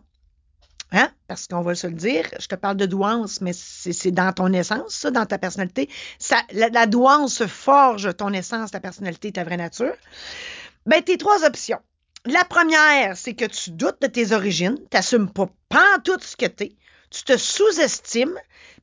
Hein? 0.94 1.10
Parce 1.28 1.48
qu'on 1.48 1.62
va 1.62 1.74
se 1.74 1.88
le 1.88 1.94
dire, 1.94 2.26
je 2.38 2.48
te 2.48 2.56
parle 2.56 2.76
de 2.76 2.86
douance, 2.86 3.40
mais 3.40 3.54
c'est 3.54 4.12
dans 4.12 4.34
ton 4.34 4.52
essence, 4.52 4.94
ça, 4.94 5.10
dans 5.10 5.26
ta 5.26 5.38
personnalité. 5.38 5.90
Ça, 6.20 6.42
la, 6.52 6.86
douance 6.86 7.46
forge 7.46 8.16
ton 8.18 8.34
essence, 8.34 8.72
ta 8.72 8.82
personnalité, 8.82 9.32
ta 9.32 9.46
vraie 9.46 9.58
nature. 9.58 9.94
Ben, 10.86 11.02
tes 11.02 11.18
trois 11.18 11.46
options. 11.46 11.80
La 12.26 12.44
première, 12.44 13.16
c'est 13.16 13.34
que 13.34 13.46
tu 13.46 13.72
doutes 13.72 14.02
de 14.02 14.08
tes 14.08 14.34
origines, 14.34 14.78
tu 14.78 14.98
n'assumes 14.98 15.32
pas, 15.32 15.50
pas 15.70 15.98
tout 16.04 16.20
ce 16.22 16.36
que 16.36 16.46
tu 16.46 16.66
es, 16.66 16.76
tu 17.10 17.24
te 17.24 17.38
sous-estimes, 17.38 18.38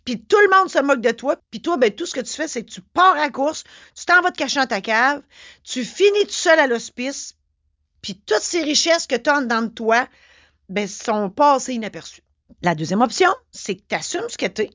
puis 0.05 0.21
tout 0.21 0.39
le 0.41 0.57
monde 0.57 0.71
se 0.71 0.79
moque 0.81 1.03
de 1.03 1.11
toi, 1.11 1.37
puis 1.51 1.61
toi, 1.61 1.77
ben, 1.77 1.91
tout 1.91 2.07
ce 2.07 2.15
que 2.15 2.21
tu 2.21 2.33
fais, 2.33 2.49
c'est 2.49 2.65
que 2.65 2.71
tu 2.71 2.81
pars 2.81 3.17
à 3.17 3.21
la 3.21 3.31
course, 3.31 3.65
tu 3.95 4.07
t'en 4.07 4.23
vas 4.23 4.33
te 4.33 4.39
cacher 4.39 4.61
dans 4.61 4.67
ta 4.67 4.81
cave, 4.81 5.23
tu 5.63 5.85
finis 5.85 6.25
tout 6.25 6.33
seul 6.33 6.59
à 6.59 6.67
l'hospice, 6.67 7.35
puis 8.01 8.19
toutes 8.27 8.41
ces 8.41 8.63
richesses 8.63 9.07
que 9.07 9.17
tu 9.17 9.29
as 9.29 9.43
dans 9.43 9.63
de 9.63 9.69
toi, 9.69 10.09
ben, 10.69 10.87
sont 10.87 11.31
passées 11.31 11.75
inaperçues. 11.75 12.23
La 12.63 12.75
deuxième 12.75 13.03
option, 13.03 13.31
c'est 13.53 13.77
que 13.77 13.83
tu 13.89 13.95
assumes 13.95 14.29
ce 14.29 14.39
que 14.39 14.47
tu 14.47 14.63
es. 14.63 14.71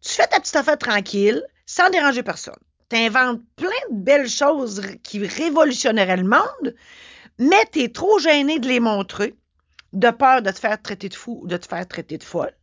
Tu 0.00 0.10
fais 0.12 0.26
ta 0.26 0.40
petite 0.40 0.56
affaire 0.56 0.78
tranquille, 0.78 1.42
sans 1.66 1.88
déranger 1.90 2.22
personne. 2.22 2.58
Tu 2.90 2.96
inventes 2.96 3.40
plein 3.56 3.68
de 3.90 4.02
belles 4.02 4.28
choses 4.28 4.82
qui 5.02 5.26
révolutionneraient 5.26 6.16
le 6.16 6.28
monde, 6.28 6.74
mais 7.38 7.64
tu 7.72 7.80
es 7.80 7.88
trop 7.88 8.18
gêné 8.18 8.58
de 8.58 8.68
les 8.68 8.80
montrer, 8.80 9.34
de 9.92 10.10
peur 10.10 10.42
de 10.42 10.50
te 10.50 10.58
faire 10.58 10.80
traiter 10.80 11.08
de 11.08 11.14
fou 11.14 11.40
ou 11.42 11.46
de 11.46 11.56
te 11.56 11.66
faire 11.66 11.86
traiter 11.86 12.18
de 12.18 12.24
folle. 12.24 12.54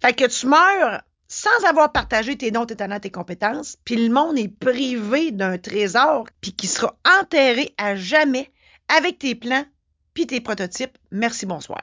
Fait 0.00 0.12
que 0.12 0.26
tu 0.26 0.46
meurs 0.46 1.02
sans 1.28 1.64
avoir 1.66 1.90
partagé 1.92 2.36
tes 2.36 2.50
dons, 2.50 2.66
tes 2.66 2.76
talents, 2.76 3.00
tes 3.00 3.10
compétences, 3.10 3.76
puis 3.84 3.96
le 3.96 4.12
monde 4.12 4.38
est 4.38 4.48
privé 4.48 5.30
d'un 5.30 5.58
trésor, 5.58 6.28
puis 6.40 6.52
qui 6.52 6.66
sera 6.66 6.96
enterré 7.20 7.74
à 7.78 7.96
jamais 7.96 8.52
avec 8.88 9.18
tes 9.18 9.34
plans, 9.34 9.64
puis 10.12 10.26
tes 10.26 10.40
prototypes. 10.40 10.98
Merci, 11.10 11.46
bonsoir. 11.46 11.82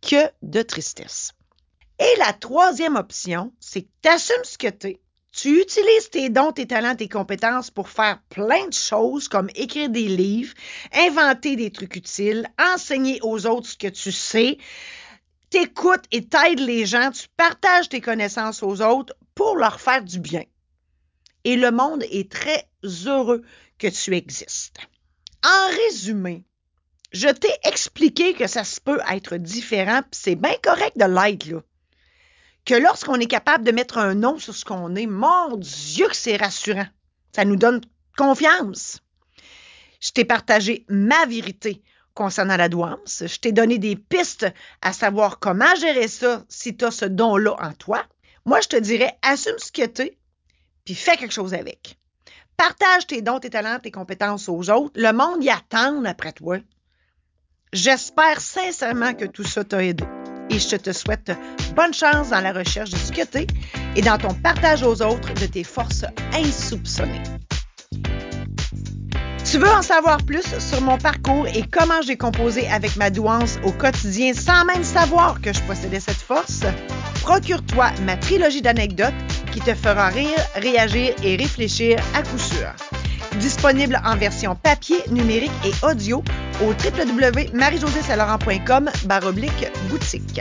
Que 0.00 0.30
de 0.42 0.62
tristesse. 0.62 1.32
Et 1.98 2.18
la 2.18 2.32
troisième 2.32 2.96
option, 2.96 3.52
c'est 3.60 3.82
que 3.82 3.88
tu 4.02 4.08
assumes 4.08 4.44
ce 4.44 4.56
que 4.56 4.68
tu 4.68 4.86
es. 4.88 5.00
Tu 5.32 5.60
utilises 5.60 6.10
tes 6.10 6.28
dons, 6.28 6.50
tes 6.50 6.66
talents, 6.66 6.96
tes 6.96 7.08
compétences 7.08 7.70
pour 7.70 7.88
faire 7.88 8.20
plein 8.30 8.66
de 8.66 8.72
choses 8.72 9.28
comme 9.28 9.48
écrire 9.54 9.88
des 9.88 10.08
livres, 10.08 10.54
inventer 10.92 11.54
des 11.54 11.70
trucs 11.70 11.94
utiles, 11.94 12.48
enseigner 12.58 13.20
aux 13.22 13.46
autres 13.46 13.68
ce 13.68 13.76
que 13.76 13.86
tu 13.86 14.10
sais, 14.10 14.58
t'écoutes 15.50 16.04
et 16.10 16.26
t'aides 16.26 16.58
les 16.58 16.84
gens, 16.84 17.12
tu 17.12 17.28
partages 17.36 17.88
tes 17.88 18.00
connaissances 18.00 18.62
aux 18.62 18.80
autres 18.80 19.14
pour 19.34 19.56
leur 19.56 19.80
faire 19.80 20.02
du 20.02 20.18
bien. 20.18 20.44
Et 21.44 21.56
le 21.56 21.70
monde 21.70 22.04
est 22.10 22.30
très 22.30 22.68
heureux 23.06 23.42
que 23.78 23.86
tu 23.86 24.16
existes. 24.16 24.78
En 25.44 25.68
résumé, 25.68 26.44
je 27.12 27.28
t'ai 27.28 27.52
expliqué 27.64 28.34
que 28.34 28.46
ça 28.46 28.64
se 28.64 28.80
peut 28.80 29.00
être 29.10 29.36
différent, 29.36 30.02
c'est 30.12 30.36
bien 30.36 30.54
correct 30.62 30.96
de 30.96 31.04
l'être, 31.04 31.46
là. 31.46 31.60
Que 32.64 32.74
lorsqu'on 32.74 33.16
est 33.16 33.26
capable 33.26 33.64
de 33.64 33.72
mettre 33.72 33.98
un 33.98 34.14
nom 34.14 34.38
sur 34.38 34.54
ce 34.54 34.64
qu'on 34.64 34.94
est, 34.94 35.06
mon 35.06 35.56
Dieu 35.56 36.06
que 36.08 36.16
c'est 36.16 36.36
rassurant. 36.36 36.86
Ça 37.34 37.44
nous 37.44 37.56
donne 37.56 37.80
confiance. 38.16 39.00
Je 40.00 40.10
t'ai 40.12 40.24
partagé 40.24 40.84
ma 40.88 41.26
vérité 41.26 41.82
concernant 42.14 42.56
la 42.56 42.68
douance. 42.68 43.24
Je 43.26 43.38
t'ai 43.38 43.52
donné 43.52 43.78
des 43.78 43.96
pistes 43.96 44.46
à 44.82 44.92
savoir 44.92 45.38
comment 45.38 45.74
gérer 45.76 46.08
ça 46.08 46.44
si 46.48 46.76
tu 46.76 46.84
as 46.84 46.90
ce 46.90 47.06
don-là 47.06 47.56
en 47.60 47.72
toi. 47.72 48.04
Moi, 48.44 48.60
je 48.60 48.68
te 48.68 48.76
dirais, 48.76 49.18
assume 49.22 49.58
ce 49.58 49.72
que 49.72 49.86
tu 49.86 50.02
es, 50.02 50.18
puis 50.84 50.94
fais 50.94 51.16
quelque 51.16 51.32
chose 51.32 51.54
avec. 51.54 51.98
Partage 52.56 53.06
tes 53.06 53.22
dons, 53.22 53.40
tes 53.40 53.50
talents, 53.50 53.78
tes 53.78 53.90
compétences 53.90 54.48
aux 54.48 54.68
autres. 54.70 54.92
Le 54.94 55.12
monde 55.12 55.42
y 55.42 55.50
attend 55.50 56.04
après 56.04 56.32
toi. 56.32 56.58
J'espère 57.72 58.40
sincèrement 58.40 59.14
que 59.14 59.26
tout 59.26 59.44
ça 59.44 59.62
t'a 59.62 59.84
aidé. 59.84 60.02
Et 60.50 60.58
je 60.58 60.74
te 60.74 60.90
souhaite 60.92 61.30
bonne 61.76 61.94
chance 61.94 62.30
dans 62.30 62.40
la 62.40 62.52
recherche 62.52 62.90
de 62.90 62.96
ce 62.96 63.12
que 63.12 63.24
tu 63.24 63.38
es 63.38 63.46
et 63.94 64.02
dans 64.02 64.18
ton 64.18 64.34
partage 64.34 64.82
aux 64.82 65.00
autres 65.02 65.32
de 65.34 65.46
tes 65.46 65.62
forces 65.62 66.04
insoupçonnées. 66.34 67.22
Tu 69.48 69.58
veux 69.58 69.70
en 69.70 69.82
savoir 69.82 70.18
plus 70.24 70.58
sur 70.58 70.80
mon 70.80 70.98
parcours 70.98 71.46
et 71.46 71.62
comment 71.62 72.02
j'ai 72.02 72.16
composé 72.16 72.68
avec 72.68 72.96
ma 72.96 73.10
douance 73.10 73.58
au 73.64 73.70
quotidien 73.70 74.34
sans 74.34 74.64
même 74.64 74.82
savoir 74.82 75.40
que 75.40 75.52
je 75.52 75.60
possédais 75.62 76.00
cette 76.00 76.16
force? 76.16 76.62
Procure-toi 77.22 77.92
ma 78.04 78.16
trilogie 78.16 78.62
d'anecdotes 78.62 79.14
qui 79.52 79.60
te 79.60 79.74
fera 79.74 80.08
rire, 80.08 80.38
réagir 80.56 81.14
et 81.22 81.36
réfléchir 81.36 82.00
à 82.14 82.22
coup 82.22 82.38
sûr. 82.38 82.72
Disponible 83.38 84.00
en 84.04 84.16
version 84.16 84.56
papier, 84.56 84.98
numérique 85.10 85.52
et 85.64 85.86
audio 85.86 86.24
au 86.62 86.72
www.marijosé-saint-laurent.com 86.72 88.90
baroblique 89.04 89.68
boutique. 89.88 90.40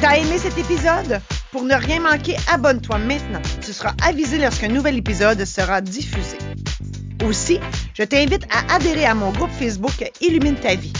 T'as 0.00 0.16
aimé 0.16 0.38
cet 0.38 0.56
épisode? 0.58 1.20
Pour 1.50 1.64
ne 1.64 1.74
rien 1.74 2.00
manquer, 2.00 2.36
abonne-toi 2.52 2.98
maintenant. 2.98 3.40
Tu 3.62 3.72
seras 3.72 3.94
avisé 4.06 4.38
lorsqu'un 4.38 4.68
nouvel 4.68 4.98
épisode 4.98 5.42
sera 5.44 5.80
diffusé. 5.80 6.36
Aussi, 7.24 7.58
je 7.94 8.04
t'invite 8.04 8.46
à 8.50 8.74
adhérer 8.74 9.06
à 9.06 9.14
mon 9.14 9.32
groupe 9.32 9.50
Facebook 9.58 10.10
Illumine 10.20 10.56
ta 10.56 10.74
vie. 10.74 10.92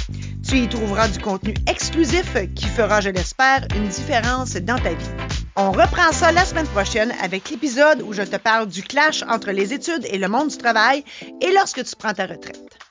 Tu 0.48 0.58
y 0.58 0.68
trouveras 0.68 1.08
du 1.08 1.18
contenu 1.18 1.54
exclusif 1.66 2.36
qui 2.54 2.66
fera, 2.66 3.00
je 3.00 3.10
l'espère, 3.10 3.66
une 3.76 3.88
différence 3.88 4.54
dans 4.54 4.78
ta 4.78 4.94
vie. 4.94 5.10
On 5.56 5.72
reprend 5.72 6.12
ça 6.12 6.32
la 6.32 6.44
semaine 6.44 6.68
prochaine 6.68 7.12
avec 7.22 7.50
l'épisode 7.50 8.02
où 8.02 8.12
je 8.12 8.22
te 8.22 8.36
parle 8.36 8.68
du 8.68 8.82
clash 8.82 9.22
entre 9.28 9.50
les 9.50 9.74
études 9.74 10.06
et 10.10 10.16
le 10.16 10.28
monde 10.28 10.48
du 10.48 10.56
travail 10.56 11.04
et 11.42 11.52
lorsque 11.52 11.84
tu 11.84 11.94
prends 11.96 12.14
ta 12.14 12.26
retraite. 12.26 12.87